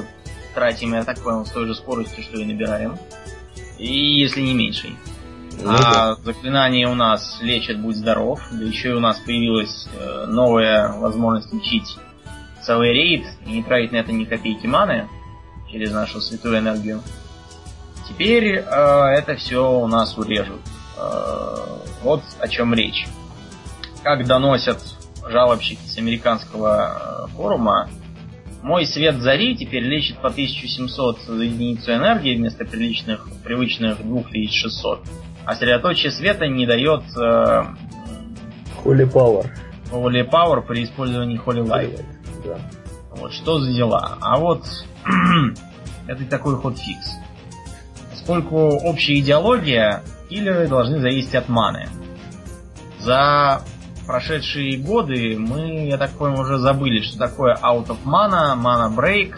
[0.54, 2.96] тратим, я так понял, с той же скоростью, что и набираем.
[3.78, 4.96] И если не меньшей.
[5.60, 6.14] Ну, а да.
[6.22, 11.52] заклинание у нас лечит «Будь здоров», да еще и у нас появилась э, новая возможность
[11.52, 11.96] лечить
[12.62, 15.08] целый рейд и не тратить на это ни копейки маны
[15.70, 17.02] через нашу святую энергию.
[18.08, 20.60] Теперь э, это все у нас урежут.
[20.96, 21.56] Э,
[22.02, 23.06] вот о чем речь
[24.02, 24.80] как доносят
[25.28, 27.88] жалобщики с американского э, форума,
[28.62, 35.04] мой свет зари теперь лечит по 1700 единицу энергии вместо приличных, привычных 2600.
[35.44, 37.02] А средоточие света не дает...
[37.16, 37.64] Э,
[38.84, 39.46] Holy Power.
[39.90, 42.04] Holy Power при использовании Holy Light.
[42.44, 42.58] Да.
[43.12, 44.18] Вот что за дела.
[44.20, 44.64] А вот
[46.06, 47.14] это такой ход фикс.
[48.10, 51.88] Поскольку общая идеология, киллеры должны зависеть от маны.
[52.98, 53.62] За
[54.08, 59.34] прошедшие годы мы, я так понял, уже забыли, что такое out of mana, mana break,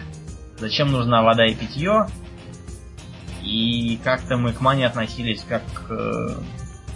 [0.58, 2.06] зачем нужна вода и питье.
[3.42, 6.34] И как-то мы к мане относились как к э,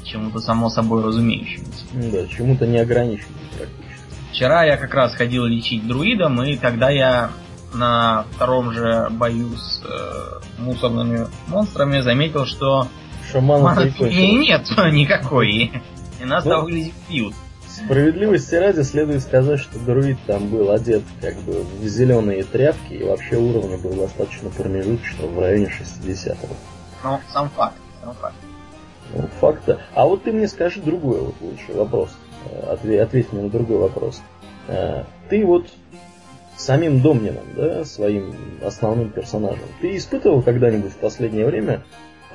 [0.04, 1.84] чему-то само собой разумеющемуся.
[1.94, 4.30] Да, чему-то неограниченному практически.
[4.30, 7.30] Вчера я как раз ходил лечить друидом, и тогда я
[7.72, 12.86] на втором же бою с э, мусорными монстрами заметил, что
[13.32, 15.72] Шамана и нет никакой.
[16.20, 16.66] И нас ну, там
[17.08, 17.34] пьют.
[17.74, 23.02] Справедливости ради следует сказать, что друид там был одет как бы в зеленые тряпки, и
[23.02, 26.54] вообще уровень был достаточно промежуточно в районе 60-го.
[27.02, 28.36] Ну, сам факт, сам факт.
[29.12, 32.10] Ну, факт А вот ты мне скажи другой вот лучше вопрос.
[32.44, 34.22] Э, ответь, ответь мне на другой вопрос.
[34.68, 35.66] Э, ты вот
[36.56, 41.82] самим Домнином, да, своим основным персонажем, ты испытывал когда-нибудь в последнее время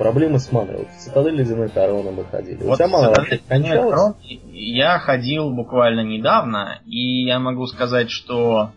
[0.00, 0.78] проблемы с маной.
[0.78, 2.62] Вот в цитадель ледяной короны мы ходили.
[2.62, 4.16] Вот У тебя вообще кончалась?
[4.50, 8.70] Я ходил буквально недавно, и я могу сказать, что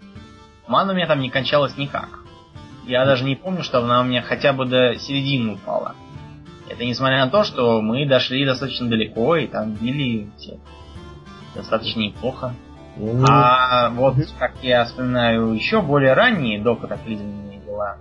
[0.67, 2.09] мана у меня там не кончалась никак.
[2.86, 5.95] Я даже не помню, что она у меня хотя бы до середины упала.
[6.69, 10.59] Это несмотря на то, что мы дошли достаточно далеко, и там били все
[11.55, 12.53] достаточно неплохо.
[12.97, 13.25] Mm-hmm.
[13.29, 17.97] А вот, как я вспоминаю, еще более ранние до катаклизменные дела,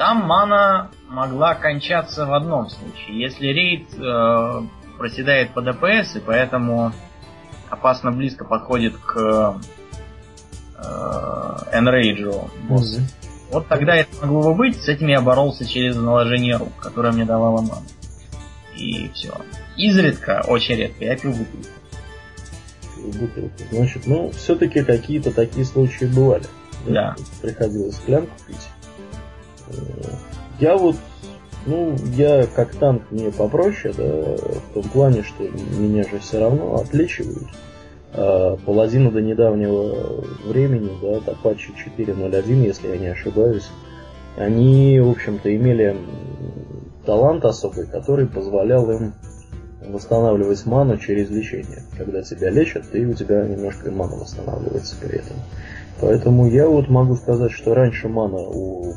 [0.00, 3.20] там мана могла кончаться в одном случае.
[3.20, 4.62] Если рейд э,
[4.96, 6.92] проседает по ДПС, и поэтому
[7.68, 9.60] опасно близко подходит к
[10.78, 10.82] э,
[11.74, 12.98] Enrage босс.
[12.98, 13.50] Mm-hmm.
[13.52, 17.26] Вот тогда это могло бы быть, с этим я боролся через наложение рук, которое мне
[17.26, 17.82] давало ману.
[18.78, 19.34] И все.
[19.76, 21.68] Изредка, очень редко, я пил бутылку.
[23.18, 23.62] Бутылку.
[23.70, 26.46] Значит, ну, все-таки какие-то такие случаи бывали.
[26.86, 27.16] Да.
[27.42, 28.69] Приходилось склянку пить.
[30.58, 30.96] Я вот,
[31.66, 35.44] ну, я как танк мне попроще, да, в том плане, что
[35.78, 37.48] меня же все равно отличивают.
[38.12, 43.70] А, Паладина до недавнего времени, да, Apache 4.0.1, если я не ошибаюсь,
[44.36, 45.96] они, в общем-то, имели
[47.04, 49.14] талант особый, который позволял им
[49.86, 51.82] восстанавливать ману через лечение.
[51.96, 55.36] Когда тебя лечат, и у тебя немножко мана восстанавливается при этом.
[56.00, 58.94] Поэтому я вот могу сказать, что раньше мана у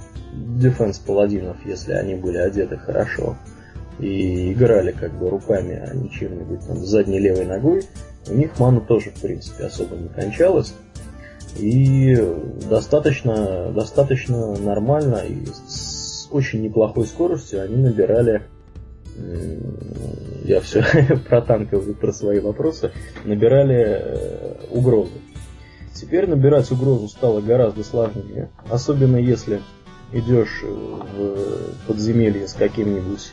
[0.60, 3.38] дефенс паладинов, если они были одеты хорошо
[4.00, 7.84] и играли как бы руками, а не чем-нибудь там задней левой ногой,
[8.28, 10.74] у них мана тоже, в принципе, особо не кончалась.
[11.58, 12.18] И
[12.68, 18.42] достаточно, достаточно нормально и с очень неплохой скоростью они набирали
[20.46, 20.84] я все
[21.30, 22.92] про танковые, про свои вопросы,
[23.24, 25.12] набирали э, угрозу.
[25.94, 29.62] Теперь набирать угрозу стало гораздо сложнее, особенно если
[30.14, 33.32] идешь в подземелье с каким-нибудь,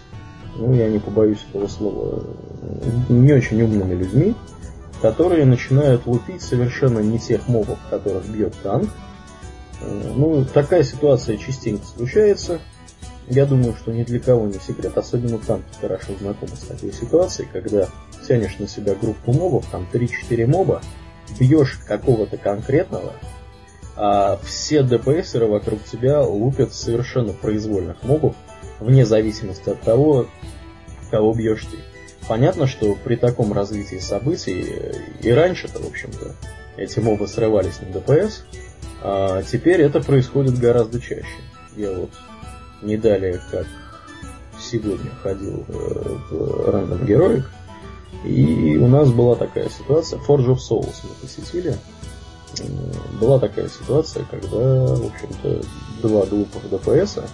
[0.56, 2.24] ну, я не побоюсь этого слова,
[3.08, 4.34] не очень умными людьми,
[5.00, 8.90] которые начинают лупить совершенно не тех мобов, которых бьет танк.
[9.82, 12.60] Ну, такая ситуация частенько случается.
[13.28, 17.48] Я думаю, что ни для кого не секрет, особенно танки хорошо знакомы с такой ситуацией,
[17.52, 17.88] когда
[18.26, 20.82] тянешь на себя группу мобов, там 3-4 моба,
[21.38, 23.12] бьешь какого-то конкретного,
[24.02, 28.34] а все ДПСеры вокруг тебя лупят совершенно произвольных мобов,
[28.78, 30.26] вне зависимости от того,
[31.10, 31.76] кого бьешь ты.
[32.26, 34.74] Понятно, что при таком развитии событий
[35.20, 36.34] и раньше-то, в общем-то,
[36.78, 38.42] эти мобы срывались на ДПС,
[39.02, 41.26] а теперь это происходит гораздо чаще.
[41.76, 42.10] Я вот
[42.80, 43.66] не далее, как
[44.58, 45.72] сегодня ходил э,
[46.30, 47.44] в Random Heroic,
[48.24, 51.76] и у нас была такая ситуация, Forge of Souls мы посетили,
[53.20, 55.62] была такая ситуация, когда, в общем-то,
[56.02, 57.28] два глупых ДПСа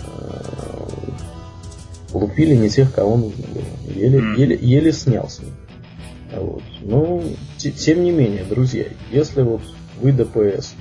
[0.00, 0.86] э,
[2.12, 3.94] лупили не тех, кого нужно было.
[3.94, 4.36] Еле, mm.
[4.36, 5.42] еле, еле снялся.
[6.32, 6.62] Вот.
[6.82, 9.62] Но, ну, тем не менее, друзья, если вот
[10.00, 10.74] вы ДПС,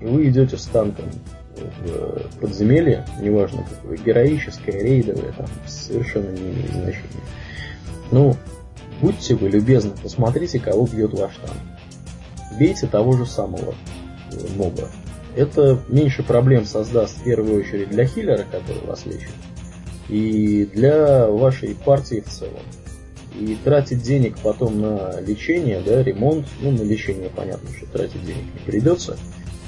[0.00, 1.06] и вы идете с танком
[1.56, 7.24] в подземелье, неважно какое, героическое, рейдовое, там совершенно не имеет значения.
[8.10, 8.36] Ну,
[9.00, 11.73] будьте вы любезны, посмотрите, кого бьет ваш танк
[12.58, 13.74] бейте того же самого
[14.32, 14.88] э, моба.
[15.36, 19.30] Это меньше проблем создаст в первую очередь для хиллера, который вас лечит,
[20.08, 22.62] и для вашей партии в целом.
[23.38, 28.44] И тратить денег потом на лечение, да, ремонт, ну, на лечение понятно, что тратить денег
[28.54, 29.16] не придется,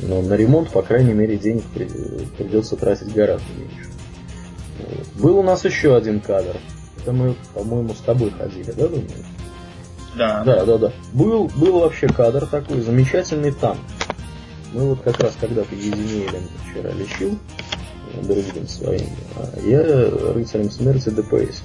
[0.01, 1.65] но на ремонт, по крайней мере, денег
[2.39, 3.91] придется тратить гораздо меньше.
[5.17, 6.57] Был у нас еще один кадр.
[7.03, 9.09] Это мы, по-моему, с тобой ходили, да, думаю?
[10.17, 10.43] Да.
[10.45, 10.93] Да, да.
[11.13, 13.81] Был, был вообще кадр такой, замечательный танк.
[14.73, 17.39] Мы вот как раз когда-то Единеелем вчера лечил,
[18.23, 21.63] другим своим, а я рыцарем смерти ДПС.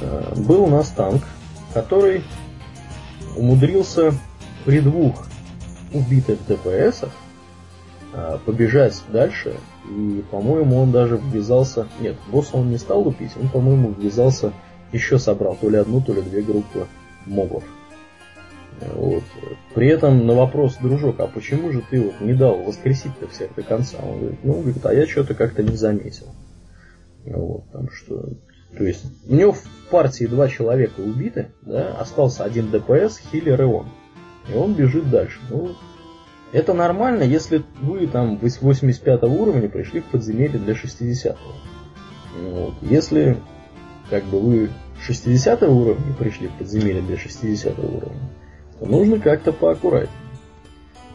[0.00, 1.22] Э, был у нас танк,
[1.74, 2.22] который
[3.36, 4.14] умудрился
[4.64, 5.26] при двух
[5.92, 7.10] убитых ДПСах
[8.12, 9.54] а, побежать дальше,
[9.88, 11.88] и, по-моему, он даже ввязался...
[12.00, 14.52] Нет, босса он не стал лупить, он, по-моему, ввязался,
[14.92, 16.86] еще собрал то ли одну, то ли две группы
[17.26, 17.64] мобов.
[18.80, 19.24] Вот.
[19.74, 23.62] При этом на вопрос, дружок, а почему же ты вот не дал воскресить-то всех до
[23.62, 23.98] конца?
[24.02, 26.26] Он говорит, ну, говорит, а я что-то как-то не заметил.
[27.24, 28.30] Вот, там что...
[28.76, 33.64] То есть, у него в партии два человека убиты, да, остался один ДПС, хиллер и
[33.64, 33.86] он.
[34.52, 35.40] И он бежит дальше.
[35.50, 35.74] Ну,
[36.52, 42.50] это нормально, если вы там 85 уровня пришли в подземелье для 60 -го.
[42.50, 42.74] Вот.
[42.82, 43.38] Если
[44.10, 44.70] как бы вы
[45.02, 48.30] 60 уровня пришли в подземелье для 60 уровня,
[48.78, 50.10] то нужно как-то поаккуратнее.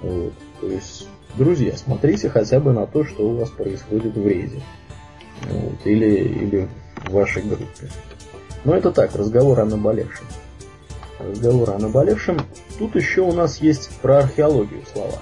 [0.02, 0.34] Вот.
[0.62, 4.62] То есть, друзья, смотрите хотя бы на то, что у вас происходит в рейде.
[5.44, 5.86] Вот.
[5.86, 6.70] Или, или
[7.06, 7.90] в вашей группе.
[8.64, 10.26] Но это так, разговор о наболевшем.
[11.20, 12.40] Разговор о наболевшем.
[12.80, 15.20] Тут еще у нас есть про археологию слова.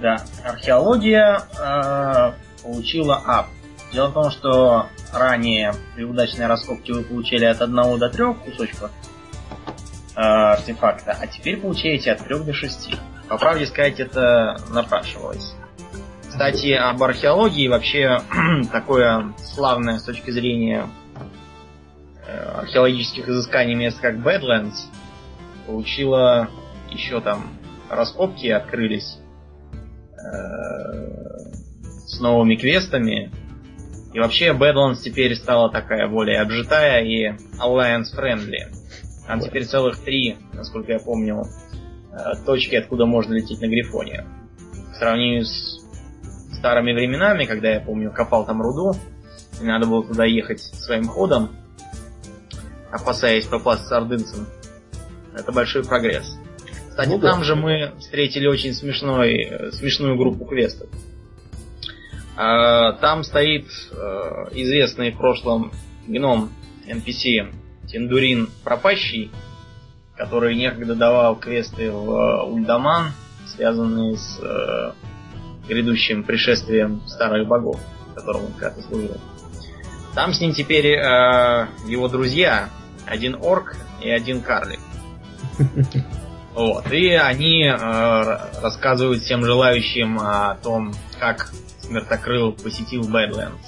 [0.00, 2.32] Да, археология э,
[2.62, 3.46] получила ап.
[3.92, 8.90] Дело в том, что ранее при удачной раскопке вы получили от 1 до 3 кусочков
[10.16, 12.94] э, артефакта, а теперь получаете от 3 до 6.
[13.28, 15.54] По правде сказать, это напрашивалось.
[16.28, 18.20] Кстати, об археологии вообще
[18.72, 20.86] такое славное с точки зрения
[22.26, 24.76] э, археологических изысканий мест как Badlands
[25.66, 26.48] получила
[26.90, 27.56] еще там
[27.88, 29.18] раскопки открылись
[29.72, 31.06] э,
[32.06, 33.30] с новыми квестами.
[34.16, 38.72] И вообще Badlands теперь стала такая более обжитая и Alliance friendly.
[39.26, 41.44] Там теперь целых три, насколько я помню,
[42.12, 44.24] э, точки, откуда можно лететь на Грифоне.
[44.94, 45.84] В сравнении с
[46.56, 48.94] старыми временами, когда я помню, копал там руду,
[49.60, 51.50] и надо было туда ехать своим ходом,
[52.90, 54.46] опасаясь попасть с ордынцем.
[55.34, 56.38] Это большой прогресс.
[56.88, 57.44] Кстати, ну, там да.
[57.44, 60.88] же мы встретили очень смешной, смешную группу квестов.
[62.36, 65.72] А, там стоит а, известный в прошлом
[66.06, 66.50] гном
[66.86, 67.52] NPC
[67.90, 69.30] Тендурин Пропащий,
[70.16, 73.12] который некогда давал квесты в Ульдаман,
[73.46, 74.94] связанные с
[75.68, 77.80] грядущим пришествием старых богов,
[78.14, 79.16] которым он когда-то служил.
[80.14, 82.70] Там с ним теперь его друзья,
[83.04, 84.80] один орк и один карлик.
[86.56, 86.90] Вот.
[86.90, 87.76] И они э,
[88.62, 91.52] рассказывают всем желающим о том, как
[91.86, 93.62] Смертокрыл посетил Бэдлендс.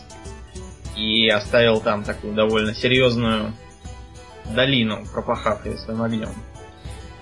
[0.96, 3.54] И оставил там такую довольно серьезную
[4.54, 6.32] долину, пропахав ее своим огнем.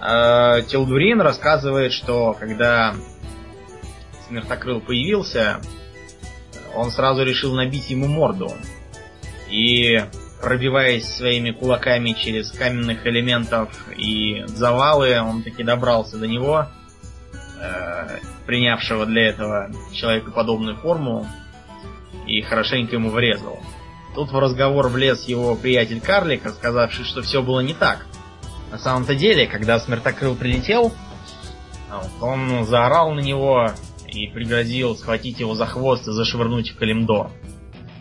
[0.01, 2.95] Э, Телдурин рассказывает, что когда
[4.29, 5.61] Смертокрыл появился,
[6.75, 8.53] он сразу решил набить ему морду.
[9.51, 10.03] И
[10.41, 16.69] пробиваясь своими кулаками через каменных элементов и завалы, он таки добрался до него,
[17.61, 21.27] э, принявшего для этого человекоподобную форму,
[22.27, 23.59] и хорошенько ему врезал.
[24.15, 28.07] Тут в разговор влез его приятель Карлик, сказавший, что все было не так.
[28.71, 30.93] На самом-то деле, когда Смертокрыл прилетел,
[32.21, 33.71] он заорал на него
[34.09, 37.31] и пригрозил схватить его за хвост и зашвырнуть в Калимдор.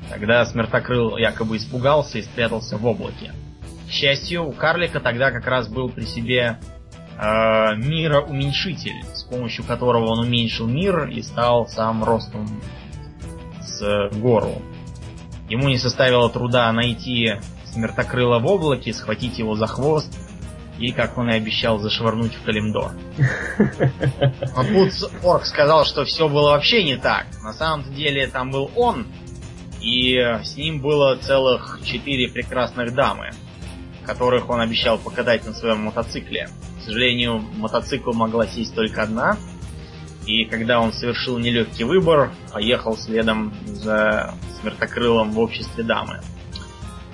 [0.09, 3.33] Тогда Смертокрыл якобы испугался и спрятался в облаке.
[3.87, 6.57] К счастью, у карлика тогда как раз был при себе
[7.17, 12.47] э, мироуменьшитель, с помощью которого он уменьшил мир и стал сам ростом
[13.61, 14.61] с гору.
[15.49, 17.35] Ему не составило труда найти
[17.75, 20.09] Смертокрыла в облаке, схватить его за хвост
[20.79, 22.93] и, как он и обещал, зашвырнуть в Калимдо.
[24.55, 24.91] А тут
[25.21, 27.25] Орк сказал, что все было вообще не так.
[27.43, 29.07] На самом деле там был он,
[29.81, 33.31] и с ним было целых четыре прекрасных дамы,
[34.05, 36.47] которых он обещал покатать на своем мотоцикле.
[36.85, 39.39] К сожалению, мотоцикл могла сесть только одна,
[40.27, 46.21] и когда он совершил нелегкий выбор, поехал следом за смертокрылом в обществе дамы.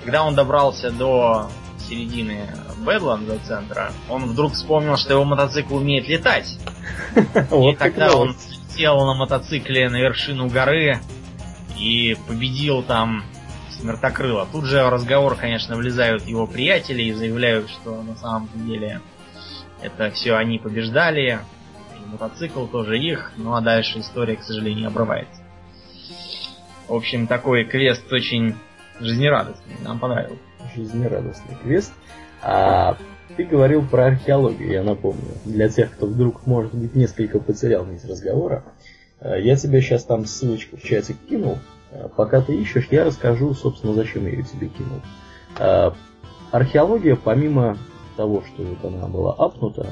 [0.04, 1.48] Когда он добрался до
[1.88, 2.50] середины
[2.84, 6.58] Бэдланда центра, он вдруг вспомнил, что его мотоцикл умеет летать.
[7.16, 8.36] И тогда он
[8.76, 11.00] сел на мотоцикле на вершину горы,
[11.78, 13.24] и победил там
[13.82, 14.46] Смертокрыла.
[14.52, 19.00] Тут же в разговор, конечно, влезают его приятели и заявляют, что на самом деле
[19.82, 21.40] это все они побеждали,
[21.96, 25.42] и мотоцикл тоже их, ну а дальше история, к сожалению, обрывается.
[26.88, 28.54] В общем, такой квест очень
[29.00, 30.38] жизнерадостный, нам понравился.
[30.74, 31.92] Жизнерадостный квест.
[32.42, 32.96] А
[33.36, 35.32] ты говорил про археологию, я напомню.
[35.44, 38.64] Для тех, кто вдруг, может быть, несколько потерял нить разговора.
[39.20, 41.58] Э, я тебе сейчас там ссылочку в чатик кинул.
[41.92, 45.00] Э, пока ты ищешь, я расскажу, собственно, зачем я ее тебе кинул.
[45.58, 45.92] Э,
[46.50, 47.78] археология, помимо
[48.16, 49.86] того, что вот она была апнута,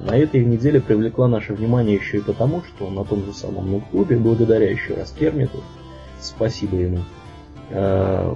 [0.00, 4.16] на этой неделе привлекла наше внимание еще и потому, что на том же самом клубе,
[4.16, 5.58] благодаря еще раз Кермиту,
[6.20, 7.00] спасибо ему,
[7.70, 8.34] э,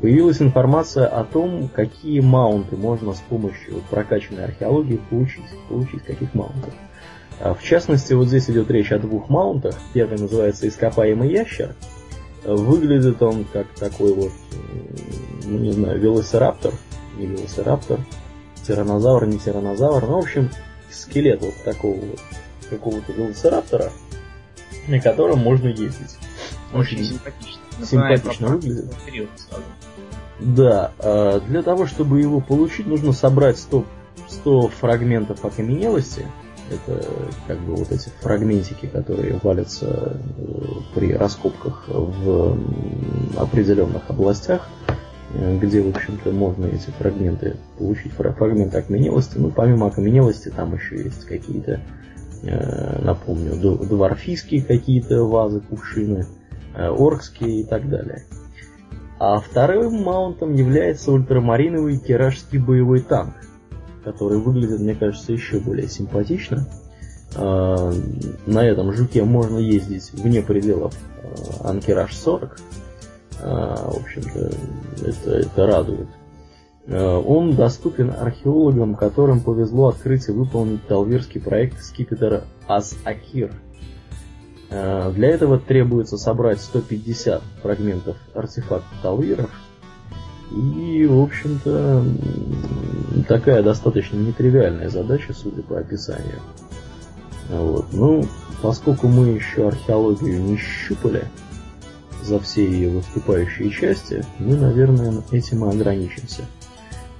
[0.00, 5.44] появилась информация о том, какие маунты можно с помощью прокачанной археологии получить.
[5.68, 6.74] Получить каких маунтов.
[7.40, 9.74] А в частности, вот здесь идет речь о двух маунтах.
[9.94, 11.74] Первый называется ископаемый ящер.
[12.44, 14.32] Выглядит он как такой вот,
[15.44, 16.72] ну не знаю, велосираптор,
[17.18, 18.00] не велосираптор,
[18.66, 20.50] тиранозавр, не тиранозавр, ну, в общем,
[20.90, 22.20] скелет вот такого вот
[22.68, 23.90] какого-то велосираптора,
[24.88, 26.18] на котором можно ездить.
[26.72, 27.60] Очень симпатично.
[27.84, 28.92] Симпатично выглядит.
[30.38, 33.84] Да, а, для того, чтобы его получить, нужно собрать 100,
[34.28, 36.26] 100 фрагментов окаменелости.
[36.70, 37.04] Это
[37.48, 40.52] как бы вот эти фрагментики, которые валятся э,
[40.94, 42.56] при раскопках в
[43.36, 44.68] определенных областях.
[45.32, 48.12] Э, где, в общем-то, можно эти фрагменты получить.
[48.12, 49.38] Фрагменты окаменелости.
[49.38, 51.80] Ну, помимо окаменелости, там еще есть какие-то,
[52.42, 56.26] э, напомню, дворфийские какие-то вазы, кувшины,
[56.74, 58.24] э, оркские и так далее.
[59.18, 63.34] А вторым маунтом является ультрамариновый киражский боевой танк,
[64.02, 66.66] который выглядит, мне кажется, еще более симпатично.
[67.36, 70.94] На этом жуке можно ездить вне пределов
[71.62, 72.89] Ан'Киража 40, а,
[73.42, 74.50] в общем-то,
[75.06, 76.08] это, это радует.
[76.88, 83.52] А, он доступен археологам, которым повезло открыть и выполнить тол'вирский проект скипетр Азж'Акир.
[84.70, 89.50] А, для этого требуется собрать 150 фрагментов артефактов Талвиров.
[90.50, 92.04] И, в общем-то,
[93.28, 96.40] такая достаточно нетривиальная задача, судя по описанию.
[97.48, 97.86] Вот.
[97.92, 98.24] Ну,
[98.60, 101.24] поскольку мы еще археологию не щупали,
[102.22, 106.44] за все ее выступающие части, мы, наверное, этим и ограничимся.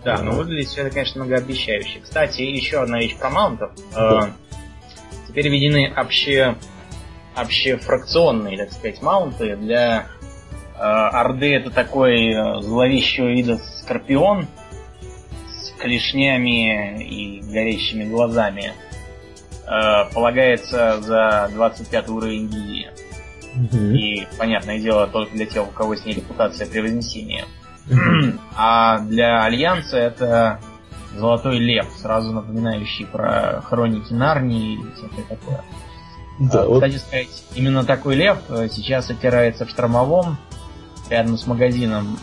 [0.05, 2.01] Да, но выглядит все это, конечно, многообещающе.
[2.01, 3.73] Кстати, еще одна вещь про маунтов.
[3.93, 4.29] Да.
[4.29, 4.57] Э,
[5.29, 6.57] теперь введены обще,
[7.35, 9.57] общефракционные, так сказать, маунты.
[9.57, 10.07] Для
[10.75, 14.47] э, Орды это такой э, зловещего вида скорпион
[15.49, 18.73] с клешнями и горящими глазами.
[19.67, 22.91] Э, полагается за 25 уровень гильдии.
[23.55, 23.77] Угу.
[23.77, 27.45] И, понятное дело, только для тех, у кого с ней репутация превознесения.
[27.89, 28.39] Угу.
[28.57, 30.61] А для Альянса это
[31.17, 35.65] Золотой Лев, сразу напоминающий про хроники Нарнии и всякое такое.
[36.39, 36.83] Да, а, вот...
[36.83, 40.39] Кстати сказать, именно такой лев э, сейчас отирается в штормовом,
[41.11, 42.19] рядом с магазином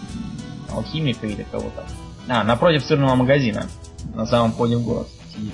[0.71, 1.84] алхимика или кого-то.
[2.28, 3.67] А, напротив сырного магазина,
[4.15, 5.53] на самом входе в город сидит.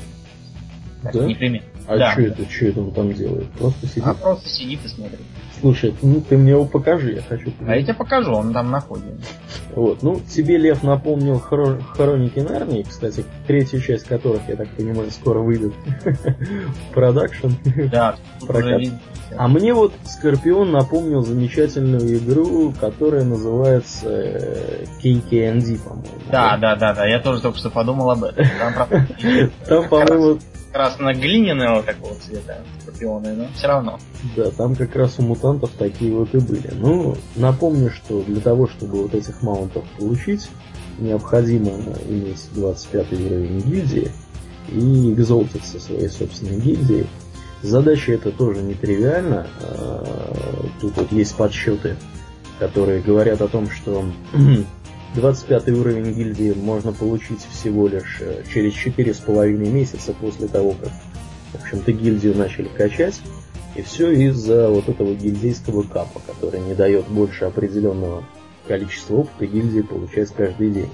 [1.01, 1.26] Так, да?
[1.26, 1.65] непременно.
[1.88, 2.11] А да.
[2.13, 3.51] что это, что это он там делает?
[3.51, 4.03] Просто сидит?
[4.05, 5.19] А просто сидит и смотрит.
[5.64, 7.53] Слушай, ну ты мне его покажи, я хочу.
[7.66, 9.14] А я тебе покажу, он там находит.
[9.74, 15.09] Вот, ну тебе Лев напомнил хоро- Хроники Нарнии, кстати, третью часть которых, я так понимаю,
[15.09, 15.74] скоро выйдет
[16.93, 17.51] продакшн.
[17.89, 18.18] Да.
[19.38, 26.05] А мне вот Скорпион напомнил замечательную игру, которая называется э, KKND, по-моему.
[26.30, 28.45] Да, да, да, да, я тоже только что подумал об этом.
[29.66, 30.39] Там, по-моему,
[30.74, 33.99] красно-глиняного такого цвета скорпионы, но все равно.
[34.36, 36.71] Да, там как раз у мутантов такие вот и были.
[36.74, 40.49] Ну, напомню, что для того, чтобы вот этих маунтов получить,
[40.97, 41.71] необходимо
[42.09, 44.11] иметь 25 уровень гильдии
[44.69, 47.07] и экзолтиться своей собственной гильдией.
[47.61, 49.47] Задача это тоже нетривиальна.
[49.61, 50.03] А,
[50.82, 51.95] тут вот есть подсчеты,
[52.59, 54.05] которые говорят о том, что
[55.16, 60.89] 25 уровень гильдии можно получить всего лишь э, через 4,5 месяца после того, как,
[61.51, 63.22] в общем-то, гильдию начали качать.
[63.76, 68.24] И все из-за вот этого гильдейского капа, который не дает больше определенного
[68.68, 70.89] количества опыта гильдии получать каждый день.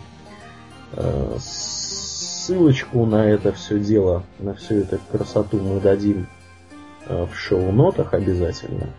[0.94, 6.28] Э, ссылочку на это все дело, на всю эту красоту мы дадим
[7.06, 8.90] э, в шоу-нотах обязательно.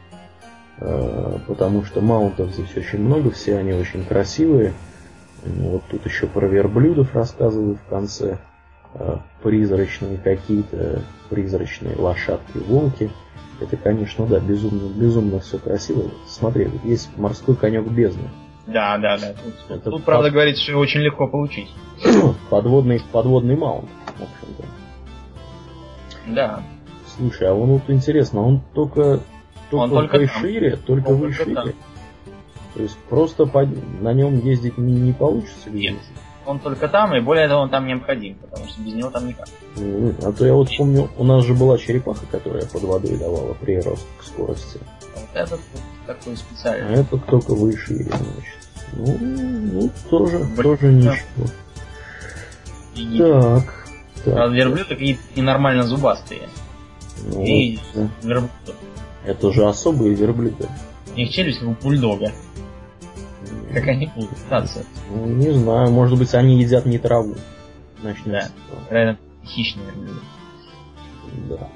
[1.46, 4.72] Потому что маунтов здесь очень много, все они очень красивые.
[5.44, 8.38] Вот тут еще про верблюдов рассказывают в конце.
[8.94, 13.10] А, призрачные какие-то, призрачные лошадки, волки.
[13.60, 16.10] Это, конечно, да, безумно, безумно все красиво.
[16.26, 18.28] Смотри, вот есть морской конек бездны.
[18.66, 19.34] Да, да, да.
[19.34, 20.04] Тут, Это тут под...
[20.04, 21.70] правда, говорится, что его очень легко получить.
[22.50, 24.64] подводный, подводный маунт, в общем-то.
[26.28, 26.62] Да.
[27.16, 29.20] Слушай, а он вот интересно, он только,
[29.70, 31.74] только, он только шире, только он вы шире.
[32.74, 33.66] То есть просто по,
[34.00, 35.70] на нем ездить не, не получится?
[35.70, 35.96] Нет.
[36.46, 39.48] Он только там, и более того, он там необходим, потому что без него там никак.
[39.76, 44.06] А то я вот помню, у нас же была черепаха, которая под водой давала прирост
[44.18, 44.80] к скорости.
[45.14, 46.88] Вот этот вот такой специальный.
[46.88, 48.60] А этот только выше, значит.
[48.92, 51.46] Ну, ну тоже, Блин, тоже ничего.
[52.94, 53.80] Так,
[54.24, 54.36] Так.
[54.36, 56.48] А верблюды какие-то ненормально зубастые.
[57.26, 58.08] Ну, и да.
[58.22, 58.50] верблюды.
[59.24, 60.66] Это же особые верблюды.
[61.14, 62.32] У них челюсть как у бульдога.
[63.72, 64.84] Как они будут питаться?
[65.10, 67.34] Ну, не знаю, может быть они едят не траву.
[68.02, 68.48] Начнем да,
[68.90, 69.86] реально хищные.
[71.48, 71.68] Да.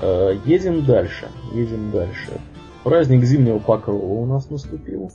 [0.00, 1.28] Э, едем дальше.
[1.52, 2.40] Едем дальше.
[2.84, 5.10] Праздник зимнего покрова у нас наступил.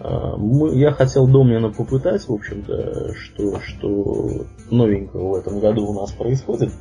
[0.00, 6.00] Э, мы, я хотел Домнина попытать, в общем-то, что, что новенького в этом году у
[6.00, 6.72] нас происходит.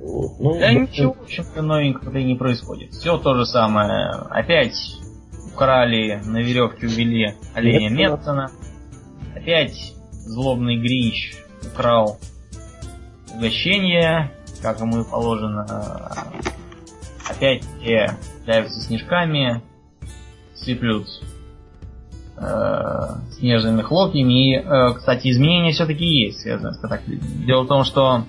[0.00, 0.38] Вот.
[0.38, 2.92] Ну, да, да ничего, в общем-то, новенького не происходит.
[2.92, 4.10] Все то же самое.
[4.30, 4.98] Опять
[5.56, 8.50] украли, на веревке увели оленя Метсона.
[9.34, 11.34] Опять злобный Гринч
[11.72, 12.18] украл
[13.34, 14.30] угощение,
[14.60, 15.66] как ему и положено.
[17.28, 19.62] Опять те давятся снежками,
[20.54, 21.08] сыплют
[22.36, 24.52] э, снежными хлопьями.
[24.52, 27.46] И, э, кстати, изменения все-таки есть, связанные с катаклизмом.
[27.46, 28.24] Дело в том, что,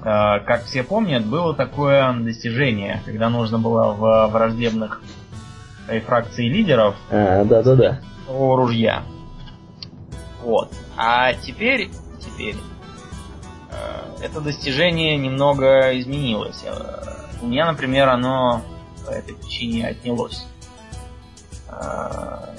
[0.00, 5.02] э, как все помнят, было такое достижение, когда нужно было в враждебных
[5.86, 8.00] этой фракции лидеров а, да, да, да.
[8.28, 9.02] ружья.
[10.42, 10.72] Вот.
[10.96, 12.56] А теперь, теперь
[13.70, 16.64] э, это достижение немного изменилось.
[16.64, 17.06] Э,
[17.42, 18.62] у меня, например, оно
[19.06, 20.46] по этой причине отнялось.
[21.68, 22.54] Э,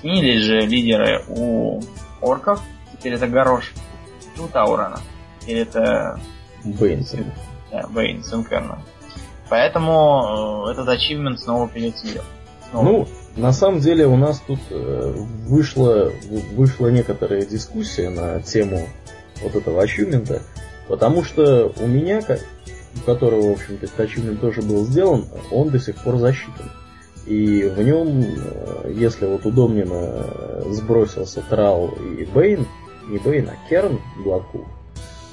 [0.00, 1.80] сменились же лидеры у
[2.20, 2.62] орков.
[2.92, 3.72] Теперь это Горош.
[4.36, 5.00] И у Таурана.
[5.40, 6.20] Теперь это...
[6.64, 7.24] Бейнсон.
[7.70, 8.32] Да, Бейн с
[9.48, 12.24] Поэтому э, этот ачивмент снова делать.
[12.72, 15.14] Ну, на самом деле у нас тут э,
[15.46, 16.12] вышла,
[16.54, 18.86] вышла некоторая дискуссия на тему
[19.42, 20.42] вот этого ачивмента,
[20.88, 22.20] потому что у меня,
[22.96, 26.70] у которого, в общем-то, этот ачивмент тоже был сделан, он до сих пор засчитан.
[27.26, 30.26] И в нем, э, если вот удобненно
[30.72, 32.66] сбросился Трал и Бейн,
[33.08, 34.66] не Бейн, а Керн Бладку,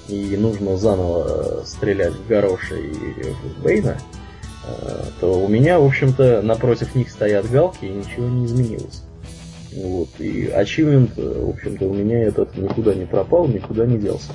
[0.07, 4.26] и нужно заново стрелять в Гороша и в Бейна, Э,
[5.19, 9.03] то у меня, в общем-то, напротив них стоят галки, и ничего не изменилось.
[9.73, 10.09] Вот.
[10.19, 14.31] И achievement, э, в общем-то, у меня этот никуда не пропал, никуда не делся.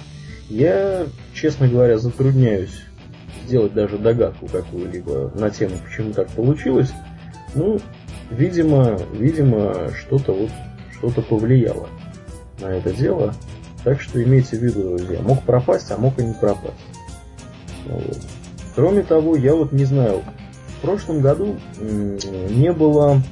[0.49, 2.83] Я, честно говоря, затрудняюсь
[3.47, 6.93] сделать даже догадку какую-либо на тему, почему так получилось.
[7.55, 7.81] Ну,
[8.31, 10.51] видимо, видимо, что-то вот,
[10.97, 11.89] что-то повлияло
[12.61, 13.35] на это дело.
[13.85, 16.77] Так что имейте в виду, друзья, мог пропасть, а мог и не пропасть.
[17.87, 18.19] Вот.
[18.75, 20.23] Кроме того, я вот не знаю,
[20.79, 23.23] в прошлом году не было,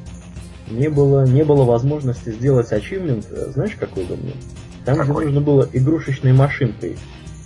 [0.70, 4.34] не было, не было возможности сделать ачивмент, э, знаешь, какой удобный?
[4.84, 5.24] Там, какой?
[5.24, 6.96] где нужно было игрушечной машинкой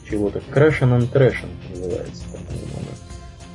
[0.08, 2.74] чего-то, Crashing and Trashing называется, по-моему,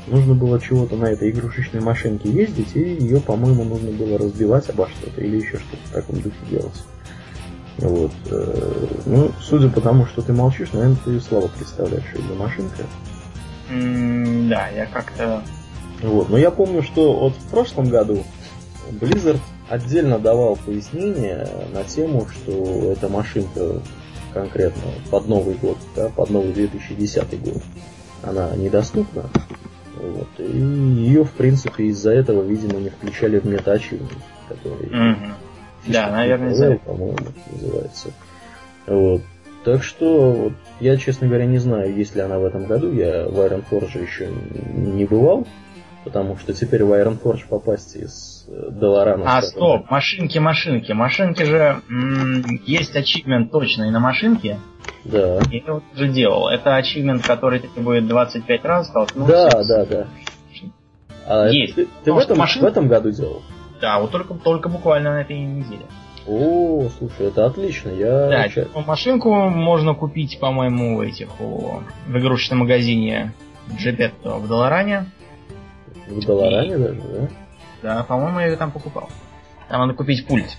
[0.07, 4.87] Нужно было чего-то на этой игрушечной машинке ездить, и ее, по-моему, нужно было разбивать обо
[4.89, 6.83] что-то или еще что-то в таком духе делать.
[7.77, 8.11] Вот.
[8.31, 12.83] Э, ну, судя по тому, что ты молчишь, наверное, ты слабо представляешь, что это машинка
[13.69, 15.43] да, я как-то...
[16.01, 18.23] Вот, но я помню, что вот в прошлом году
[18.89, 19.39] Blizzard
[19.69, 23.81] отдельно давал пояснение на тему, что эта машинка
[24.33, 27.61] конкретно под Новый год, да, под новый 2010 год,
[28.23, 29.29] она недоступна.
[29.95, 34.09] Вот, и ее, в принципе, из-за этого, видимо, не включали в метачивник,
[34.47, 34.87] который...
[34.87, 35.31] Mm-hmm.
[35.87, 37.17] Да, наверное, из-за по-моему,
[37.51, 38.09] называется.
[38.87, 39.21] Вот.
[39.71, 42.91] Так что вот, я, честно говоря, не знаю, есть ли она в этом году.
[42.91, 44.27] Я в Iron Forge еще
[44.73, 45.45] не бывал,
[46.03, 49.37] потому что теперь в Iron Forge попасть из э, Долорана...
[49.37, 50.91] А, стоп, машинки, машинки.
[50.91, 54.57] Машинки же м- есть ачивмент точно и на машинке.
[55.05, 55.39] Да.
[55.51, 56.47] Я его уже делал.
[56.47, 59.49] Это ачивмент, который требует 25 раз столкнуться.
[59.51, 60.07] Да, да, да.
[61.27, 61.75] А есть.
[61.75, 62.63] Ты, ты в, этом, машин...
[62.63, 63.43] в этом году делал?
[63.79, 65.85] Да, вот только, только буквально на этой неделе.
[66.27, 67.89] О, слушай, это отлично.
[67.89, 73.33] Я да, типа, машинку можно купить, по-моему, у этих у, в игрушечном магазине
[73.75, 75.05] Джепетто в Долоране.
[76.07, 76.77] В Долоране И...
[76.77, 77.27] даже, да?
[77.81, 79.09] Да, по-моему, я ее там покупал.
[79.69, 80.57] Там надо купить пульт.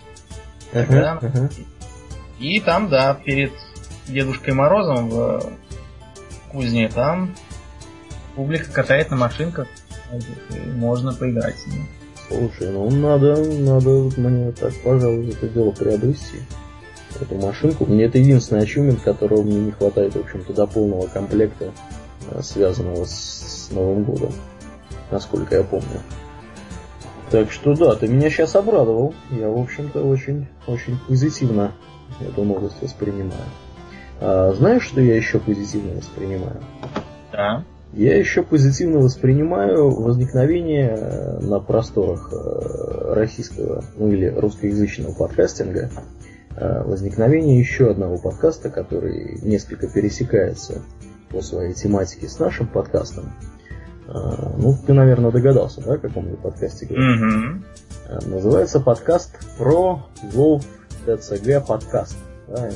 [0.73, 1.19] Uh-huh, Тогда...
[1.21, 1.53] uh-huh.
[2.39, 3.53] И там, да, перед
[4.09, 5.43] Дедушкой Морозом в
[6.51, 7.35] кузне там
[8.35, 9.69] публика катает на машинках.
[10.75, 11.87] Можно поиграть с ними.
[12.31, 16.39] Слушай, ну надо, надо мне так, пожалуй, это дело приобрести.
[17.21, 17.87] Эту машинку.
[17.87, 21.73] Мне это единственный ачивмент, которого мне не хватает, в общем-то, до полного комплекта,
[22.31, 24.33] э, связанного с Новым годом.
[25.11, 26.01] Насколько я помню.
[27.33, 29.13] Так что да, ты меня сейчас обрадовал.
[29.31, 31.73] Я, в общем-то, очень, очень позитивно
[32.21, 33.43] эту новость воспринимаю.
[34.21, 36.63] А, знаешь, что я еще позитивно воспринимаю?
[37.33, 37.65] Да.
[37.93, 45.91] Я еще позитивно воспринимаю возникновение э, на просторах э, российского, ну или русскоязычного подкастинга,
[46.55, 50.83] э, возникновение еще одного подкаста, который несколько пересекается
[51.31, 53.33] по своей тематике с нашим подкастом.
[54.07, 57.63] Ну, ты, наверное, догадался, да, о каком я подкасте говорю?
[57.63, 58.29] Mm-hmm.
[58.29, 60.61] Называется подкаст про WoW
[61.07, 62.17] TCG подкаст.
[62.49, 62.71] Да?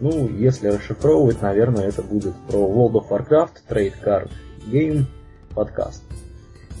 [0.00, 4.30] Ну, если расшифровывать, наверное, это будет про World of Warcraft Trade Card
[4.70, 5.04] Game
[5.54, 6.02] подкаст.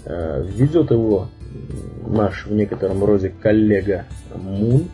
[0.06, 1.28] Ведет его
[2.06, 4.88] наш в некотором роде коллега Мун,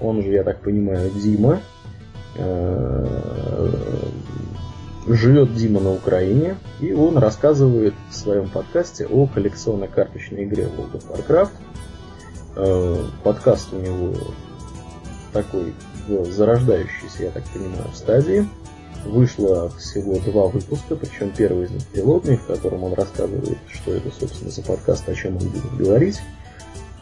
[0.00, 1.60] он же, я так понимаю, Дима.
[5.06, 10.92] Живет Дима на Украине, и он рассказывает в своем подкасте о коллекционной карточной игре World
[10.92, 11.50] of Warcraft.
[12.56, 14.14] Э, подкаст у него
[15.34, 15.74] такой
[16.08, 18.48] зарождающийся, я так понимаю, в стадии.
[19.04, 24.10] Вышло всего два выпуска, причем первый из них пилотный, в котором он рассказывает, что это,
[24.10, 26.20] собственно, за подкаст, о чем он будет говорить.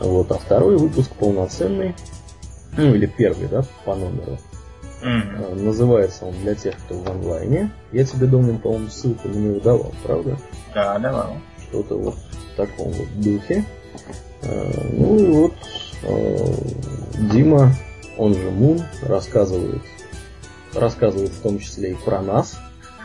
[0.00, 1.94] Вот, а второй выпуск полноценный,
[2.76, 4.38] ну или первый, да, по номеру,
[5.02, 5.62] Mm-hmm.
[5.62, 7.72] Называется он для тех, кто в онлайне.
[7.90, 10.38] Я тебе, Домнин, по-моему, ссылку на него давал, правда?
[10.74, 11.38] Да, давал.
[11.68, 13.64] Что-то вот в таком вот духе.
[14.42, 15.54] А, ну и вот
[16.04, 16.54] а,
[17.32, 17.74] Дима,
[18.16, 19.82] он же Мун, рассказывает,
[20.74, 22.58] рассказывает в том числе и про нас.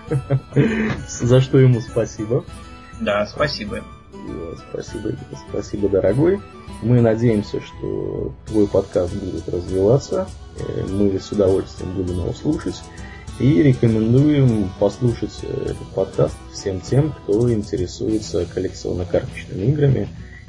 [1.07, 2.45] За что ему спасибо.
[2.99, 3.83] Да, спасибо.
[4.69, 5.15] Спасибо,
[5.49, 6.39] спасибо, дорогой.
[6.81, 10.27] Мы надеемся, что твой подкаст будет развиваться.
[10.59, 12.81] Э, мы с удовольствием будем его слушать.
[13.39, 20.07] И рекомендуем послушать э, этот подкаст всем тем, кто интересуется коллекционно-карточными играми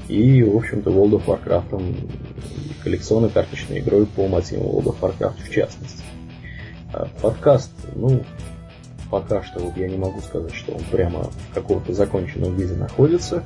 [0.09, 6.03] и, в общем-то, World of Warcraft, коллекционно-карточной игрой по мотивам World of Warcraft в частности.
[6.93, 8.25] А подкаст, ну,
[9.11, 13.45] пока что вот я не могу сказать, что он прямо в каком-то законченном виде находится.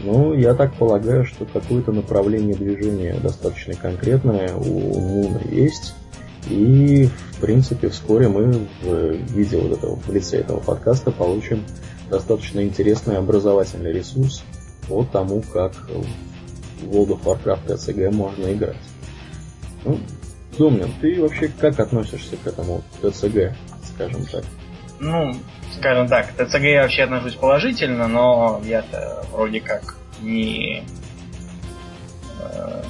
[0.00, 5.94] Ну, я так полагаю, что какое-то направление движения достаточно конкретное у Муна есть.
[6.50, 11.64] И, в принципе, вскоре мы в виде вот этого, в лице этого подкаста получим
[12.10, 14.42] достаточно интересный образовательный ресурс
[14.88, 15.72] по тому, как
[16.82, 18.76] в World of Warcraft TCG можно играть.
[19.84, 19.98] Ну,
[20.58, 23.54] Домнин, ты вообще как относишься к этому TCG,
[23.94, 24.44] скажем так?
[25.00, 25.34] Ну,
[25.76, 30.84] скажем так, к ТЦГ я вообще отношусь положительно, но я-то вроде как не...
[32.40, 32.82] Э,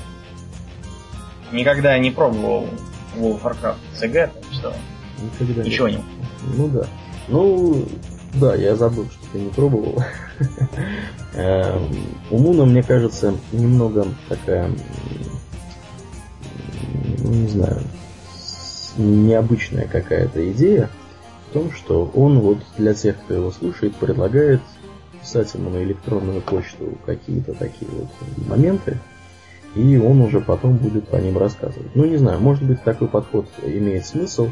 [1.53, 2.69] никогда не пробовал
[3.17, 4.75] World of Warcraft ТЦГ, так что
[5.23, 5.99] Никогда ничего не.
[6.57, 6.87] Ну да.
[7.29, 7.87] Ну,
[8.35, 10.03] да, я забыл, что ты не пробовал.
[11.35, 11.91] Эм,
[12.31, 14.71] у Муна, мне кажется, немного такая,
[17.19, 17.81] ну, не знаю,
[18.97, 20.91] необычная какая-то идея
[21.51, 24.61] в том, что он вот для тех, кто его слушает, предлагает
[25.21, 28.09] писать ему на электронную почту какие-то такие вот
[28.49, 28.99] моменты,
[29.75, 31.95] и он уже потом будет по ним рассказывать.
[31.95, 34.51] Ну, не знаю, может быть, такой подход имеет смысл,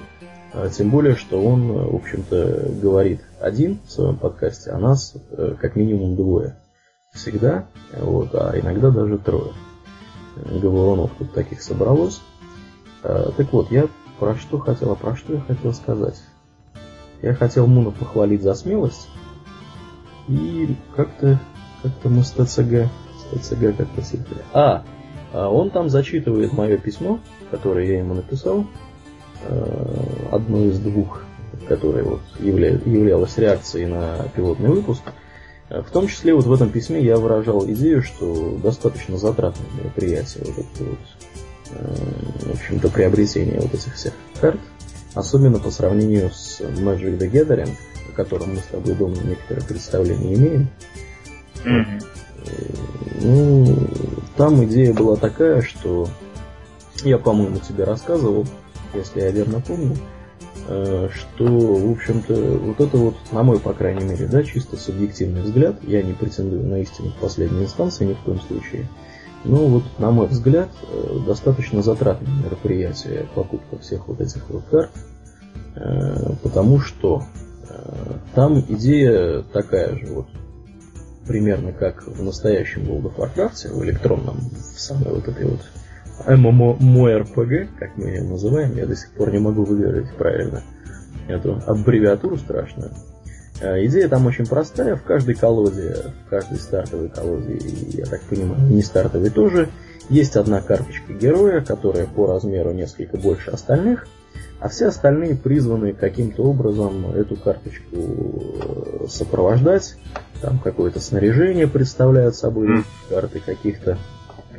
[0.52, 5.54] а, тем более, что он, в общем-то, говорит один в своем подкасте, а нас э,
[5.60, 6.56] как минимум двое.
[7.12, 7.66] Всегда,
[7.96, 9.52] вот, а иногда даже трое.
[10.36, 12.20] Говорунов тут таких собралось.
[13.02, 16.20] А, так вот, я про что хотел, а про что я хотел сказать?
[17.22, 19.08] Я хотел Муна похвалить за смелость.
[20.28, 21.40] И как-то
[21.82, 24.42] как-то мы с ТЦГ, с ТЦГ как-то сидели.
[24.52, 24.84] А,
[25.32, 27.20] а, он там зачитывает мое письмо,
[27.50, 28.66] которое я ему написал,
[29.42, 31.22] э, одно из двух,
[31.68, 35.02] которое вот явля, являлось реакцией на пилотный выпуск.
[35.70, 40.58] В том числе вот в этом письме я выражал идею, что достаточно затратное мероприятие вот
[40.58, 40.98] это вот,
[41.70, 44.58] э, в общем-то, приобретение вот этих всех карт.
[45.14, 47.70] Особенно по сравнению с Magic the Gathering,
[48.08, 50.68] о котором мы с тобой дома некоторое представление имеем.
[51.64, 52.04] Mm-hmm.
[53.22, 53.76] Ну,
[54.36, 56.08] там идея была такая, что
[57.04, 58.46] я, по-моему, тебе рассказывал,
[58.94, 59.96] если я верно помню,
[60.66, 65.76] что, в общем-то, вот это вот, на мой, по крайней мере, да, чисто субъективный взгляд,
[65.82, 68.88] я не претендую на истину в последней инстанции ни в коем случае,
[69.44, 74.90] но вот, на мой взгляд, э, достаточно затратное мероприятие покупка всех вот этих вот карт,
[75.76, 77.24] э, потому что
[78.34, 80.26] там идея такая же, вот,
[81.26, 85.60] примерно как в настоящем World of Warcraft, в электронном, в самой вот этой вот
[86.26, 90.62] MMORPG, как мы ее называем, я до сих пор не могу выговорить правильно
[91.28, 92.90] эту аббревиатуру страшную.
[93.62, 94.96] А, идея там очень простая.
[94.96, 95.96] В каждой колоде,
[96.26, 99.68] в каждой стартовой колоде, я так понимаю, не стартовой тоже,
[100.08, 104.08] есть одна карточка героя, которая по размеру несколько больше остальных,
[104.58, 109.96] а все остальные призваны каким-то образом эту карточку э, сопровождать.
[110.42, 113.98] Там какое-то снаряжение представляют собой карты каких-то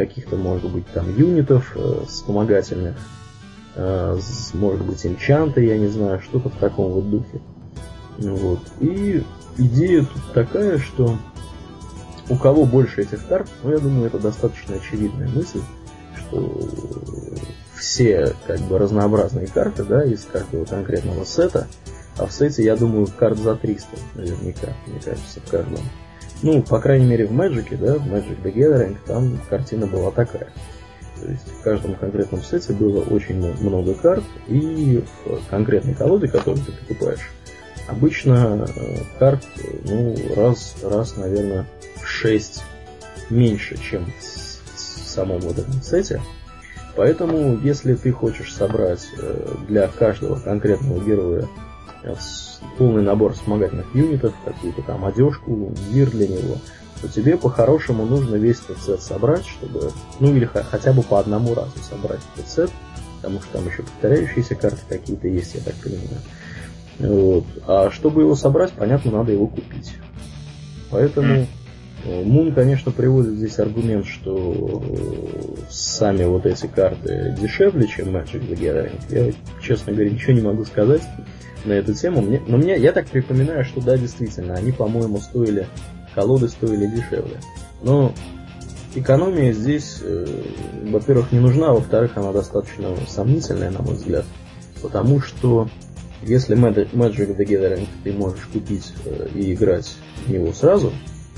[0.05, 2.95] каких-то, может быть, там юнитов э, вспомогательных,
[3.75, 4.19] э,
[4.53, 7.41] может быть, энчанты, я не знаю, что-то в таком вот духе.
[8.17, 8.59] Вот.
[8.79, 9.23] И
[9.57, 11.17] идея тут такая, что
[12.29, 15.61] у кого больше этих карт, ну, я думаю, это достаточно очевидная мысль,
[16.17, 16.59] что
[17.77, 21.67] все как бы разнообразные карты, да, из каждого конкретного сета,
[22.17, 25.79] а в сете, я думаю, карт за 300 наверняка, мне кажется, в каждом.
[26.43, 30.51] Ну, по крайней мере, в Magic, да, в Magic the Gathering, там картина была такая.
[31.19, 36.65] То есть в каждом конкретном сете было очень много карт, и в конкретной колоде, которую
[36.65, 37.29] ты покупаешь,
[37.87, 39.45] обычно э, карт,
[39.83, 41.67] ну, раз, раз, наверное,
[42.01, 42.63] в 6
[43.29, 44.23] меньше, чем в
[45.07, 46.21] самом вот этом сете.
[46.95, 51.47] Поэтому, если ты хочешь собрать э, для каждого конкретного героя
[52.77, 56.57] полный набор вспомогательных юнитов, какую-то там одежку, гир для него,
[57.01, 61.53] то тебе по-хорошему нужно весь этот сет собрать, чтобы, ну или хотя бы по одному
[61.53, 62.71] разу собрать этот сет,
[63.17, 66.21] потому что там еще повторяющиеся карты какие-то есть, я так понимаю.
[66.99, 67.45] Вот.
[67.67, 69.93] А чтобы его собрать, понятно, надо его купить.
[70.91, 71.47] Поэтому
[72.03, 74.83] Мун, э, конечно, приводит здесь аргумент, что
[75.69, 79.01] сами вот эти карты дешевле, чем Magic the Gathering.
[79.09, 81.03] Я, честно говоря, ничего не могу сказать
[81.65, 82.21] на эту тему.
[82.21, 85.67] Мне, но мне, я так припоминаю, что да, действительно, они, по-моему, стоили,
[86.15, 87.39] колоды стоили дешевле.
[87.81, 88.13] Но
[88.95, 90.25] экономия здесь, э,
[90.85, 94.25] во-первых, не нужна, а во-вторых, она достаточно сомнительная, на мой взгляд.
[94.81, 95.69] Потому что
[96.23, 99.95] если Magic the Gathering ты можешь купить э, и играть
[100.25, 100.91] в него сразу,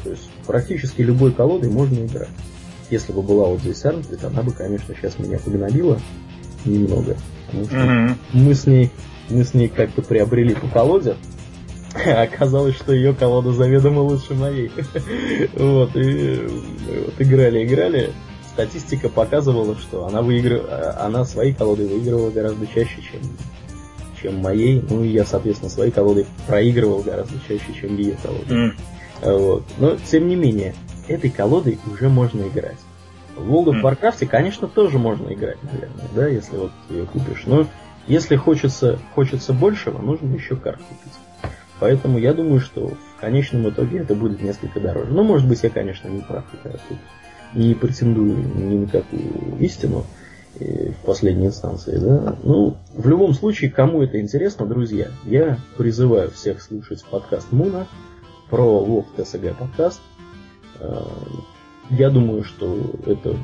[0.04, 2.30] то есть практически любой колодой можно играть.
[2.90, 6.00] Если бы была вот здесь Арнфрид, она бы, конечно, сейчас меня погнобила
[6.66, 7.16] немного.
[7.48, 8.16] Потому что mm-hmm.
[8.34, 8.92] мы с ней
[9.34, 11.18] мы с ней как-то приобрели по колоде,
[12.06, 14.72] оказалось, что ее колода заведомо лучше моей.
[15.54, 16.48] вот, и
[17.06, 18.12] вот играли, играли.
[18.54, 23.22] Статистика показывала, что она выигрывала, она своей колодой выигрывала гораздо чаще, чем
[24.22, 24.82] чем моей.
[24.90, 28.68] Ну и я, соответственно, своей колодой проигрывал гораздо чаще, чем ее колодой.
[28.68, 28.74] Mm.
[29.22, 29.64] Вот.
[29.78, 30.74] Но, тем не менее,
[31.08, 32.78] этой колодой уже можно играть.
[33.36, 37.44] В World of Warcraft, конечно, тоже можно играть, наверное, да, если вот ее купишь.
[37.46, 37.68] Но
[38.08, 41.54] если хочется, хочется большего, нужно еще карт купить.
[41.80, 45.12] Поэтому я думаю, что в конечном итоге это будет несколько дороже.
[45.12, 46.46] Но, может быть, я, конечно, не прав.
[46.64, 46.98] Я тут
[47.54, 50.06] не претендую ни на какую истину
[50.60, 52.36] в последней инстанции, да.
[52.44, 57.88] Ну, в любом случае, кому это интересно, друзья, я призываю всех слушать подкаст Муна
[58.50, 60.00] про Вов ТСГ подкаст.
[60.80, 61.02] Э,
[61.90, 63.36] я думаю, что это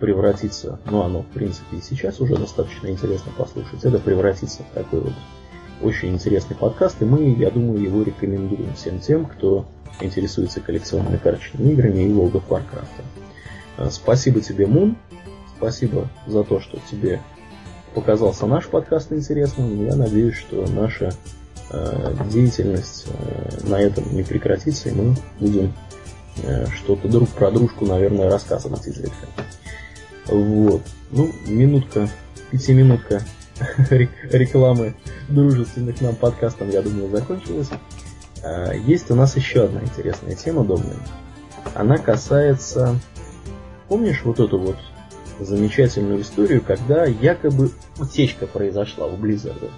[0.00, 5.00] превратится, ну оно в принципе и сейчас уже достаточно интересно послушать, это превратится в такой
[5.00, 5.14] вот
[5.82, 9.66] очень интересный подкаст, и мы, я думаю, его рекомендуем всем тем, кто
[10.00, 12.62] интересуется коллекционными карточными играми и World of.
[13.78, 14.96] Э, спасибо тебе, Мун,
[15.56, 17.22] Спасибо за то, что тебе
[17.94, 19.86] показался наш подкаст интересным.
[19.86, 21.12] Я надеюсь, что наша
[21.70, 25.72] э, деятельность э, на этом не прекратится, и мы будем
[26.42, 29.28] э, что-то друг про дружку, наверное, рассказывать изредка.
[30.28, 30.82] Вот.
[31.10, 32.08] Ну, минутка,
[32.50, 33.22] пятиминутка
[34.30, 34.94] рекламы
[35.28, 37.70] дружественных нам подкастов, я думаю, закончилась.
[38.44, 40.96] А, есть у нас еще одна интересная тема, Домная.
[41.74, 42.98] Она касается...
[43.88, 44.76] Помнишь вот эту вот
[45.38, 47.70] замечательную историю, когда якобы
[48.00, 49.68] утечка произошла у Близзарда.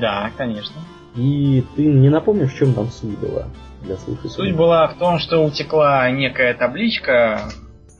[0.00, 0.80] Да, конечно.
[1.14, 3.48] И ты не напомнишь, в чем там суть была
[3.82, 4.30] для слушателей?
[4.30, 7.50] Суть была в том, что утекла некая табличка,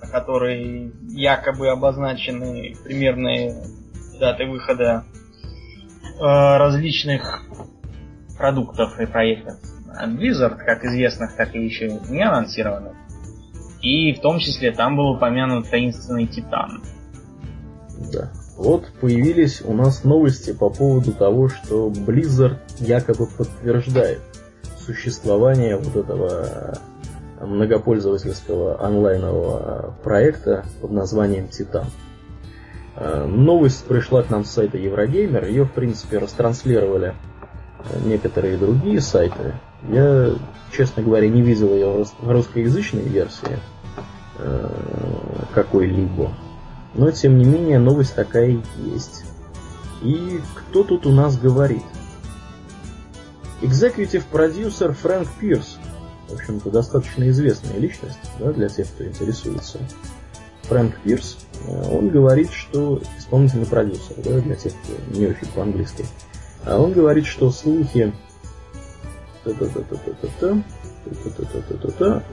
[0.05, 3.64] на которой якобы обозначены примерные
[4.18, 5.05] даты выхода
[6.18, 7.42] э, различных
[8.36, 12.94] продуктов и проектов от Blizzard, как известных, так и еще не анонсированных.
[13.80, 16.82] И в том числе там был упомянут таинственный Титан.
[18.12, 18.30] Да.
[18.57, 24.20] Вот появились у нас новости по поводу того, что Blizzard якобы подтверждает
[24.78, 26.78] существование вот этого
[27.41, 31.87] многопользовательского онлайнового проекта под названием Титан.
[32.97, 37.14] Э, новость пришла к нам с сайта Еврогеймер, ее в принципе растранслировали
[38.05, 39.55] некоторые другие сайты.
[39.89, 40.30] Я,
[40.72, 43.59] честно говоря, не видел ее в русскоязычной версии,
[44.37, 44.68] Э,
[45.55, 46.32] какой-либо.
[46.95, 49.24] Но, тем не менее, новость такая есть.
[50.03, 51.82] И кто тут у нас говорит?
[53.62, 55.74] Executive продюсер Фрэнк Пирс.
[56.29, 59.79] В общем-то, достаточно известная личность да, для тех, кто интересуется.
[60.62, 66.07] Фрэнк Пирс, э, он говорит, что исполнительный продюсер, да, для тех, кто не очень по-английски.
[66.64, 68.12] А он говорит, что слухи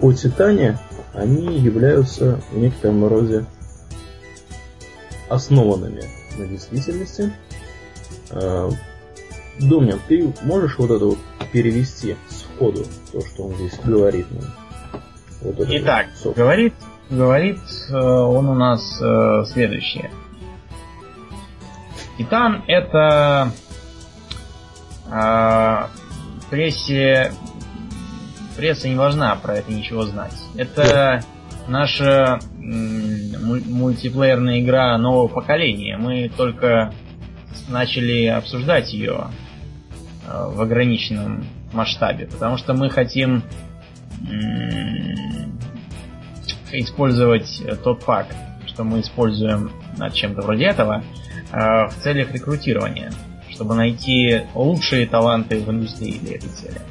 [0.01, 0.79] о Титане
[1.13, 3.45] они являются в некотором роде
[5.29, 6.03] основанными
[6.37, 7.33] на действительности.
[8.29, 8.69] А,
[9.59, 11.19] Домнин, ты можешь вот эту вот
[11.51, 12.15] перевести
[12.61, 14.43] сходу то, что он здесь говорит нам.
[15.41, 16.73] Вот Итак, вот говорит,
[17.09, 17.59] говорит
[17.89, 20.11] э, он у нас э, следующее.
[22.17, 23.51] Титан это
[25.11, 25.87] э,
[26.51, 27.31] прессе
[28.55, 30.35] пресса не важна про это ничего знать.
[30.55, 31.23] Это
[31.67, 35.97] наша мультиплеерная игра нового поколения.
[35.97, 36.93] Мы только
[37.67, 39.29] начали обсуждать ее
[40.27, 43.43] э, в ограниченном масштабе, потому что мы хотим
[46.71, 51.03] использовать тот факт, что мы используем над чем-то вроде этого
[51.51, 51.57] э,
[51.87, 53.11] в целях рекрутирования,
[53.49, 56.81] чтобы найти лучшие таланты в индустрии для этой цели.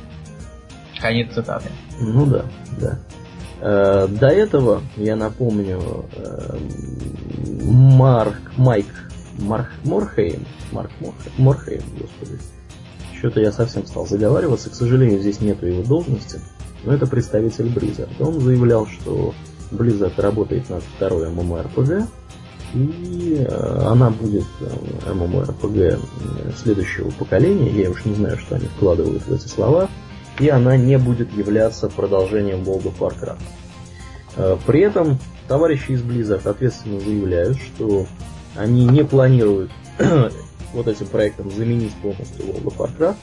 [1.00, 1.70] Конец цитаты.
[1.98, 2.44] Ну да,
[2.78, 2.98] да.
[3.60, 6.04] Э, до этого, я напомню,
[7.62, 9.10] Марк, Майк
[9.40, 10.90] Марк Морхейм, Марк
[11.38, 12.38] Морхейм, господи,
[13.20, 14.70] что-то я совсем стал заговариваться.
[14.70, 16.40] К сожалению, здесь нету его должности.
[16.84, 18.10] Но это представитель Blizzard.
[18.18, 19.34] Он заявлял, что
[19.70, 22.06] Blizzard работает над второй MMORPG.
[22.72, 27.70] И э, она будет э, MMORPG следующего поколения.
[27.70, 29.90] Я уж не знаю, что они вкладывают в эти слова.
[30.38, 33.42] И она не будет являться продолжением World of Warcraft.
[34.36, 38.06] Э, при этом товарищи из Blizzard ответственно заявляют, что
[38.56, 39.70] они не планируют
[40.72, 43.16] вот этим проектом заменить полностью World of Warcraft.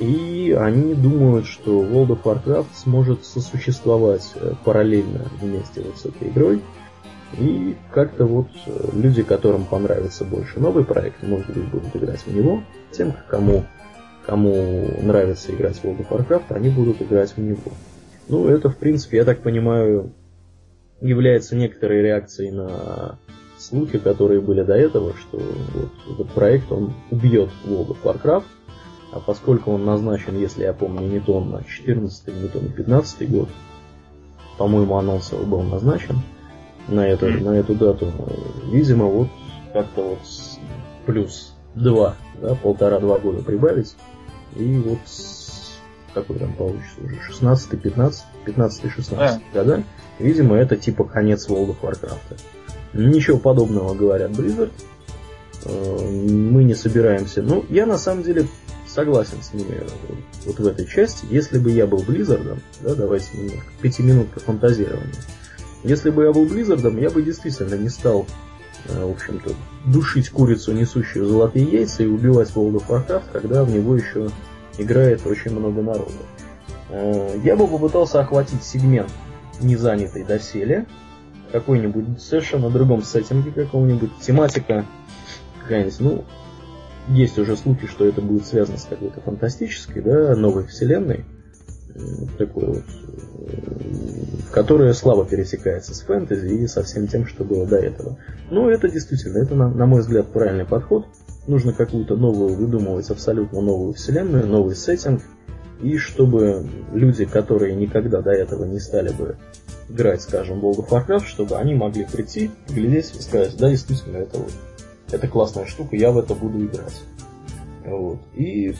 [0.00, 6.28] И они думают, что World of Warcraft сможет сосуществовать э, параллельно вместе вот с этой
[6.28, 6.60] игрой.
[7.38, 12.34] И как-то вот э, люди, которым понравится больше новый проект, может быть, будут играть в
[12.34, 12.62] него.
[12.90, 13.64] Тем, кому,
[14.26, 17.72] кому нравится играть в World of Warcraft, они будут играть в него.
[18.28, 20.12] Ну, это, в принципе, я так понимаю,
[21.00, 23.18] является некоторой реакцией на
[23.58, 28.44] слухи, которые были до этого, что вот этот проект, он убьет World of Warcraft,
[29.12, 33.30] а поскольку он назначен, если я помню, не то на 14 не то на 15
[33.30, 33.48] год,
[34.58, 36.20] по-моему, анонс его был назначен
[36.88, 38.12] на, это, на эту дату,
[38.70, 39.28] видимо, вот
[39.72, 40.18] как-то вот
[41.06, 43.96] плюс 2, да, полтора-два года прибавить,
[44.56, 44.98] и вот
[46.12, 49.82] какой там получится уже, 16 15 15 16 года,
[50.18, 52.40] видимо, это типа конец World of Warcraft.
[52.94, 54.72] Ничего подобного говорят Blizzard.
[55.64, 57.42] Э, мы не собираемся.
[57.42, 58.46] Ну, я на самом деле
[58.86, 59.82] согласен с ними
[60.46, 61.26] вот в этой части.
[61.28, 65.14] Если бы я был Blizzard, да, давайте немножко, пятиминутка фантазирования.
[65.82, 68.26] Если бы я был Blizzard, я бы действительно не стал,
[68.88, 69.50] э, в общем-то,
[69.86, 74.30] душить курицу, несущую золотые яйца, и убивать World of Warcraft, когда в него еще
[74.78, 76.12] играет очень много народу.
[76.90, 79.10] Э, я бы попытался охватить сегмент,
[79.60, 80.86] не занятый доселе,
[81.54, 84.84] какой-нибудь совершенно другом сеттинге какого-нибудь, тематика
[85.62, 86.24] какая-нибудь, ну,
[87.06, 91.24] есть уже слухи, что это будет связано с какой-то фантастической, да, новой вселенной,
[92.38, 92.82] такой вот,
[94.50, 98.18] которая слабо пересекается с фэнтези и со всем тем, что было до этого.
[98.50, 101.06] Ну, это действительно, это, на, на мой взгляд, правильный подход.
[101.46, 105.22] Нужно какую-то новую выдумывать, абсолютно новую вселенную, новый сеттинг,
[105.80, 109.36] и чтобы люди, которые никогда до этого не стали бы
[109.88, 114.38] играть, скажем, World of Warcraft, чтобы они могли прийти, глядеть и сказать, да, действительно, это
[114.38, 114.52] вот,
[115.10, 117.02] это классная штука, я в это буду играть.
[117.84, 118.18] Вот.
[118.34, 118.74] И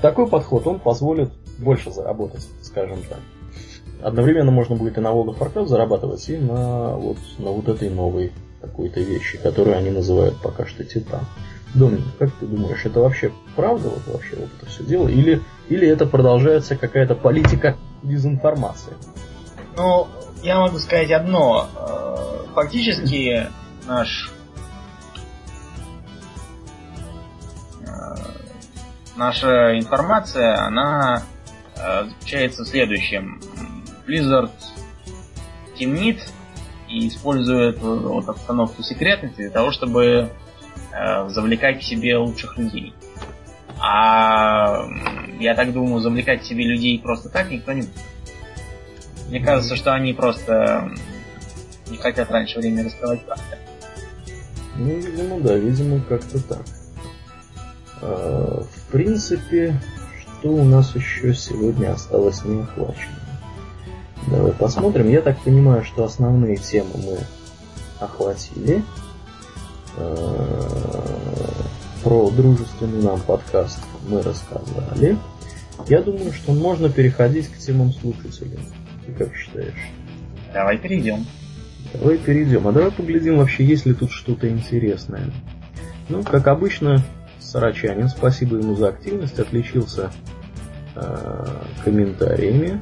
[0.00, 3.20] такой подход, он позволит больше заработать, скажем так.
[4.02, 7.88] Одновременно можно будет и на World of Warcraft зарабатывать, и на вот, на вот этой
[7.88, 11.26] новой какой-то вещи, которую они называют пока что Титан.
[11.74, 15.08] Домин, как ты думаешь, это вообще правда вот вообще вот это все дело?
[15.08, 18.92] Или, или это продолжается какая-то политика дезинформации?
[19.76, 20.06] Ну,
[20.42, 21.68] я могу сказать одно.
[21.76, 23.48] Э, фактически
[23.86, 24.30] наш
[27.80, 27.86] э,
[29.16, 31.22] наша информация, она
[31.76, 33.40] э, заключается в следующем.
[34.06, 34.50] Blizzard
[35.78, 36.20] темнит
[36.88, 40.30] и использует вот обстановку секретности для того, чтобы
[41.28, 42.92] завлекать к себе лучших людей.
[43.80, 44.84] А
[45.40, 48.11] я так думаю, завлекать к себе людей просто так никто не будет.
[49.32, 50.90] Мне кажется, что они просто
[51.88, 53.56] не хотят раньше времени раскрывать карты.
[54.76, 56.60] Ну, видимо, да, видимо, как-то так.
[58.02, 59.80] А, в принципе,
[60.20, 63.16] что у нас еще сегодня осталось не охвачено?
[64.26, 65.08] Давай посмотрим.
[65.08, 67.18] Я так понимаю, что основные темы мы
[68.00, 68.84] охватили.
[69.96, 71.06] А,
[72.04, 75.16] про дружественный нам подкаст мы рассказали.
[75.88, 78.58] Я думаю, что можно переходить к темам слушателей.
[79.06, 79.90] Ты как считаешь?
[80.52, 81.26] Давай перейдем.
[81.94, 82.66] Давай перейдем.
[82.68, 85.30] А давай поглядим вообще, есть ли тут что-то интересное.
[86.08, 87.02] Ну, как обычно,
[87.38, 90.10] Сарачанин, спасибо ему за активность, отличился
[90.94, 91.46] э,
[91.84, 92.80] комментариями.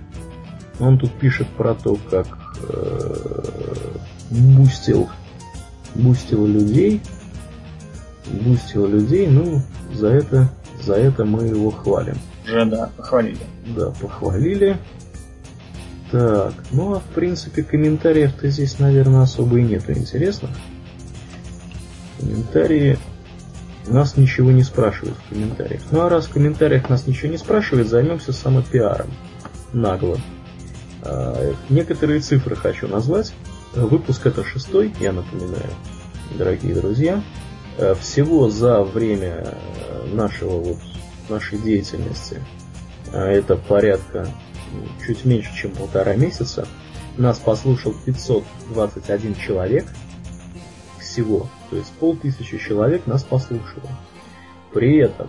[0.79, 2.27] Он тут пишет про то, как
[2.69, 3.41] э,
[4.31, 5.09] бустил,
[5.95, 7.01] бустил людей,
[8.27, 9.61] бустил людей, ну,
[9.93, 10.49] за это,
[10.83, 12.17] за это мы его хвалим.
[12.45, 13.39] Уже, да, похвалили.
[13.77, 14.79] Да, похвалили.
[16.11, 20.51] Так, ну а в принципе комментариев-то здесь, наверное, особо и нету интересных.
[22.19, 22.99] Комментарии
[23.87, 25.83] нас ничего не спрашивают в комментариях.
[25.91, 29.11] Ну а раз в комментариях нас ничего не спрашивают, займемся самопиаром.
[29.73, 30.19] Нагло.
[31.03, 33.33] А, некоторые цифры хочу назвать.
[33.75, 35.71] Выпуск это шестой, я напоминаю,
[36.37, 37.23] дорогие друзья.
[37.79, 39.55] А, всего за время
[40.13, 40.79] нашего вот,
[41.29, 42.43] нашей деятельности,
[43.13, 44.29] а, это порядка
[45.05, 46.67] чуть меньше, чем полтора месяца,
[47.17, 49.87] нас послушал 521 человек
[50.99, 51.49] всего.
[51.71, 53.89] То есть полтысячи человек нас послушало.
[54.73, 55.29] При этом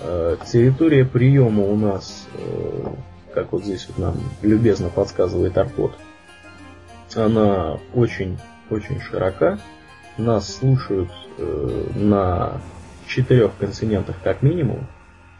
[0.00, 2.86] э, территория приема у нас, э,
[3.34, 5.96] как вот здесь вот нам любезно подсказывает Аркот,
[7.14, 9.58] она очень-очень широка.
[10.16, 12.60] Нас слушают э, на
[13.06, 14.86] четырех континентах как минимум.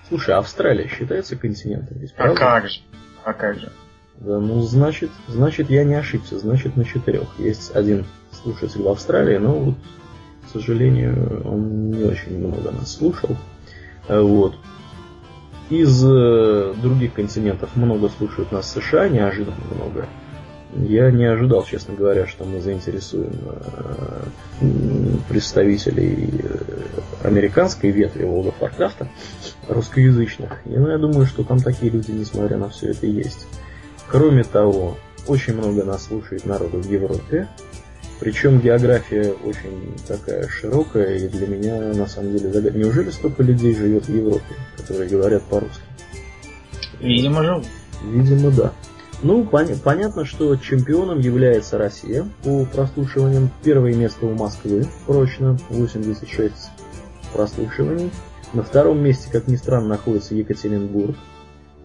[0.09, 1.99] Слушай, Австралия считается континентом?
[1.99, 2.81] Ведь, а как же?
[3.25, 3.73] А как же?
[4.17, 7.29] Да, ну значит, значит я не ошибся, значит на четырех.
[7.39, 9.75] Есть один слушатель в Австралии, но вот,
[10.47, 13.37] к сожалению, он не очень много нас слушал.
[14.09, 14.57] Э, вот.
[15.71, 20.07] Из э, других континентов много слушают нас США, неожиданно много.
[20.77, 24.67] Я не ожидал, честно говоря, что мы заинтересуем э,
[25.29, 26.45] представителей
[27.23, 29.07] американской ветви World of Warcraft,
[29.69, 30.61] русскоязычных.
[30.67, 33.47] И ну, я думаю, что там такие люди, несмотря на все это, есть.
[34.09, 34.97] Кроме того,
[35.27, 37.49] очень много нас слушает народу в Европе,
[38.21, 42.79] причем география очень такая широкая, и для меня на самом деле загадка.
[42.79, 45.83] Неужели столько людей живет в Европе, которые говорят по-русски?
[47.01, 47.67] Видимо, живут.
[48.03, 48.73] Видимо, да.
[49.25, 53.51] Ну, пон- понятно, что чемпионом является Россия по прослушиваниям.
[53.63, 56.53] Первое место у Москвы, прочно, 86
[57.33, 58.11] прослушиваний.
[58.53, 61.17] На втором месте, как ни странно, находится Екатеринбург,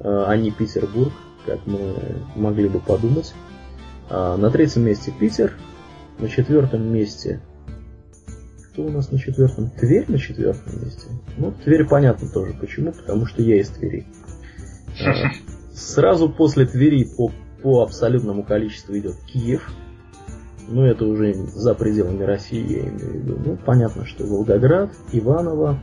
[0.01, 1.13] э, а не Петербург,
[1.45, 1.95] как мы
[2.35, 3.33] могли бы подумать.
[4.09, 5.53] А на третьем месте Питер,
[6.17, 7.39] на четвертом месте...
[8.73, 9.69] Кто у нас на четвертом?
[9.69, 11.07] Тверь на четвертом месте?
[11.37, 12.53] Ну, Тверь понятно тоже.
[12.59, 12.91] Почему?
[12.91, 14.05] Потому что я из Твери.
[15.80, 17.32] Сразу после Твери по,
[17.63, 19.71] по абсолютному количеству идет Киев.
[20.67, 23.39] Ну, это уже за пределами России, я имею в виду.
[23.43, 25.80] Ну, понятно, что Волгоград, Иваново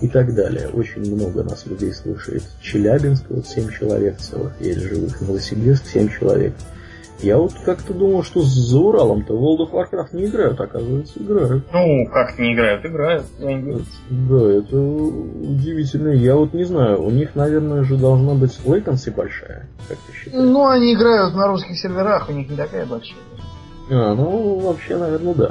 [0.00, 0.68] и так далее.
[0.68, 2.44] Очень много нас людей слушает.
[2.62, 5.20] Челябинск, вот 7 человек целых есть живых.
[5.20, 6.54] Новосибирск, 7 человек.
[7.22, 11.64] Я вот как-то думал, что за Уралом-то World of Warcraft не играют, оказывается, играют.
[11.70, 13.26] Ну, как не играют, играют.
[13.38, 16.08] Да, это удивительно.
[16.08, 20.44] Я вот не знаю, у них, наверное, же должна быть latency большая, как ты считаешь?
[20.44, 23.18] Ну, они играют на русских серверах, у них не такая большая.
[23.90, 25.50] А, ну, вообще, наверное, да.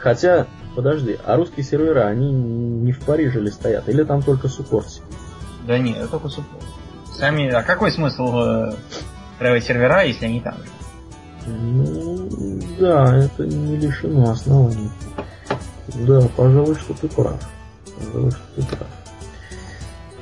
[0.00, 3.88] Хотя, подожди, а русские сервера, они не в Париже ли стоят?
[3.88, 5.00] Или там только суппорт?
[5.64, 6.64] Да нет, это только суппорт.
[7.12, 8.72] Сами, а какой смысл э,
[9.42, 10.70] устраивать сервера, если они там же.
[11.46, 12.28] Ну,
[12.78, 14.90] да, это не лишено оснований.
[16.06, 17.40] Да, пожалуй, что ты прав.
[17.98, 18.88] Пожалуй, что ты прав.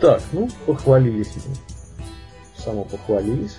[0.00, 1.54] Так, ну, похвалились мы.
[2.56, 3.58] Само похвалились.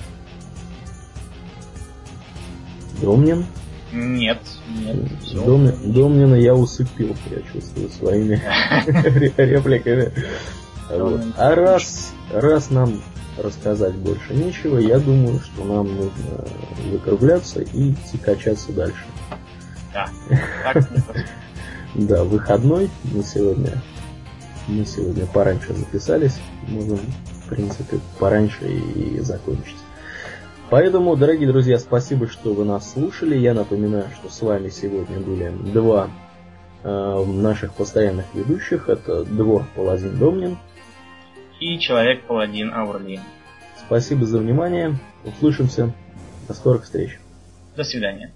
[3.01, 3.45] Домнин?
[3.91, 4.39] Нет,
[4.69, 4.97] нет.
[5.33, 8.41] Домнин, Домнина я усыпил, я чувствую, своими
[9.37, 10.13] репликами.
[10.89, 13.01] А раз, раз нам
[13.37, 16.45] рассказать больше нечего, я думаю, что нам нужно
[16.91, 19.03] закругляться и идти качаться дальше.
[19.97, 20.73] Да.
[21.95, 22.89] Да, выходной.
[23.11, 23.81] Мы сегодня,
[24.67, 26.39] мы сегодня пораньше записались.
[26.67, 29.77] Можем, в принципе, пораньше и закончить.
[30.69, 33.35] Поэтому, дорогие друзья, спасибо, что вы нас слушали.
[33.37, 36.09] Я напоминаю, что с вами сегодня были два
[36.83, 38.89] э, наших постоянных ведущих.
[38.89, 40.57] Это Двор Паладин Домнин
[41.59, 43.21] и Человек-Паладин Аурлиен.
[43.79, 44.99] Спасибо за внимание.
[45.23, 45.93] Услышимся.
[46.47, 47.17] До скорых встреч.
[47.75, 48.33] До свидания.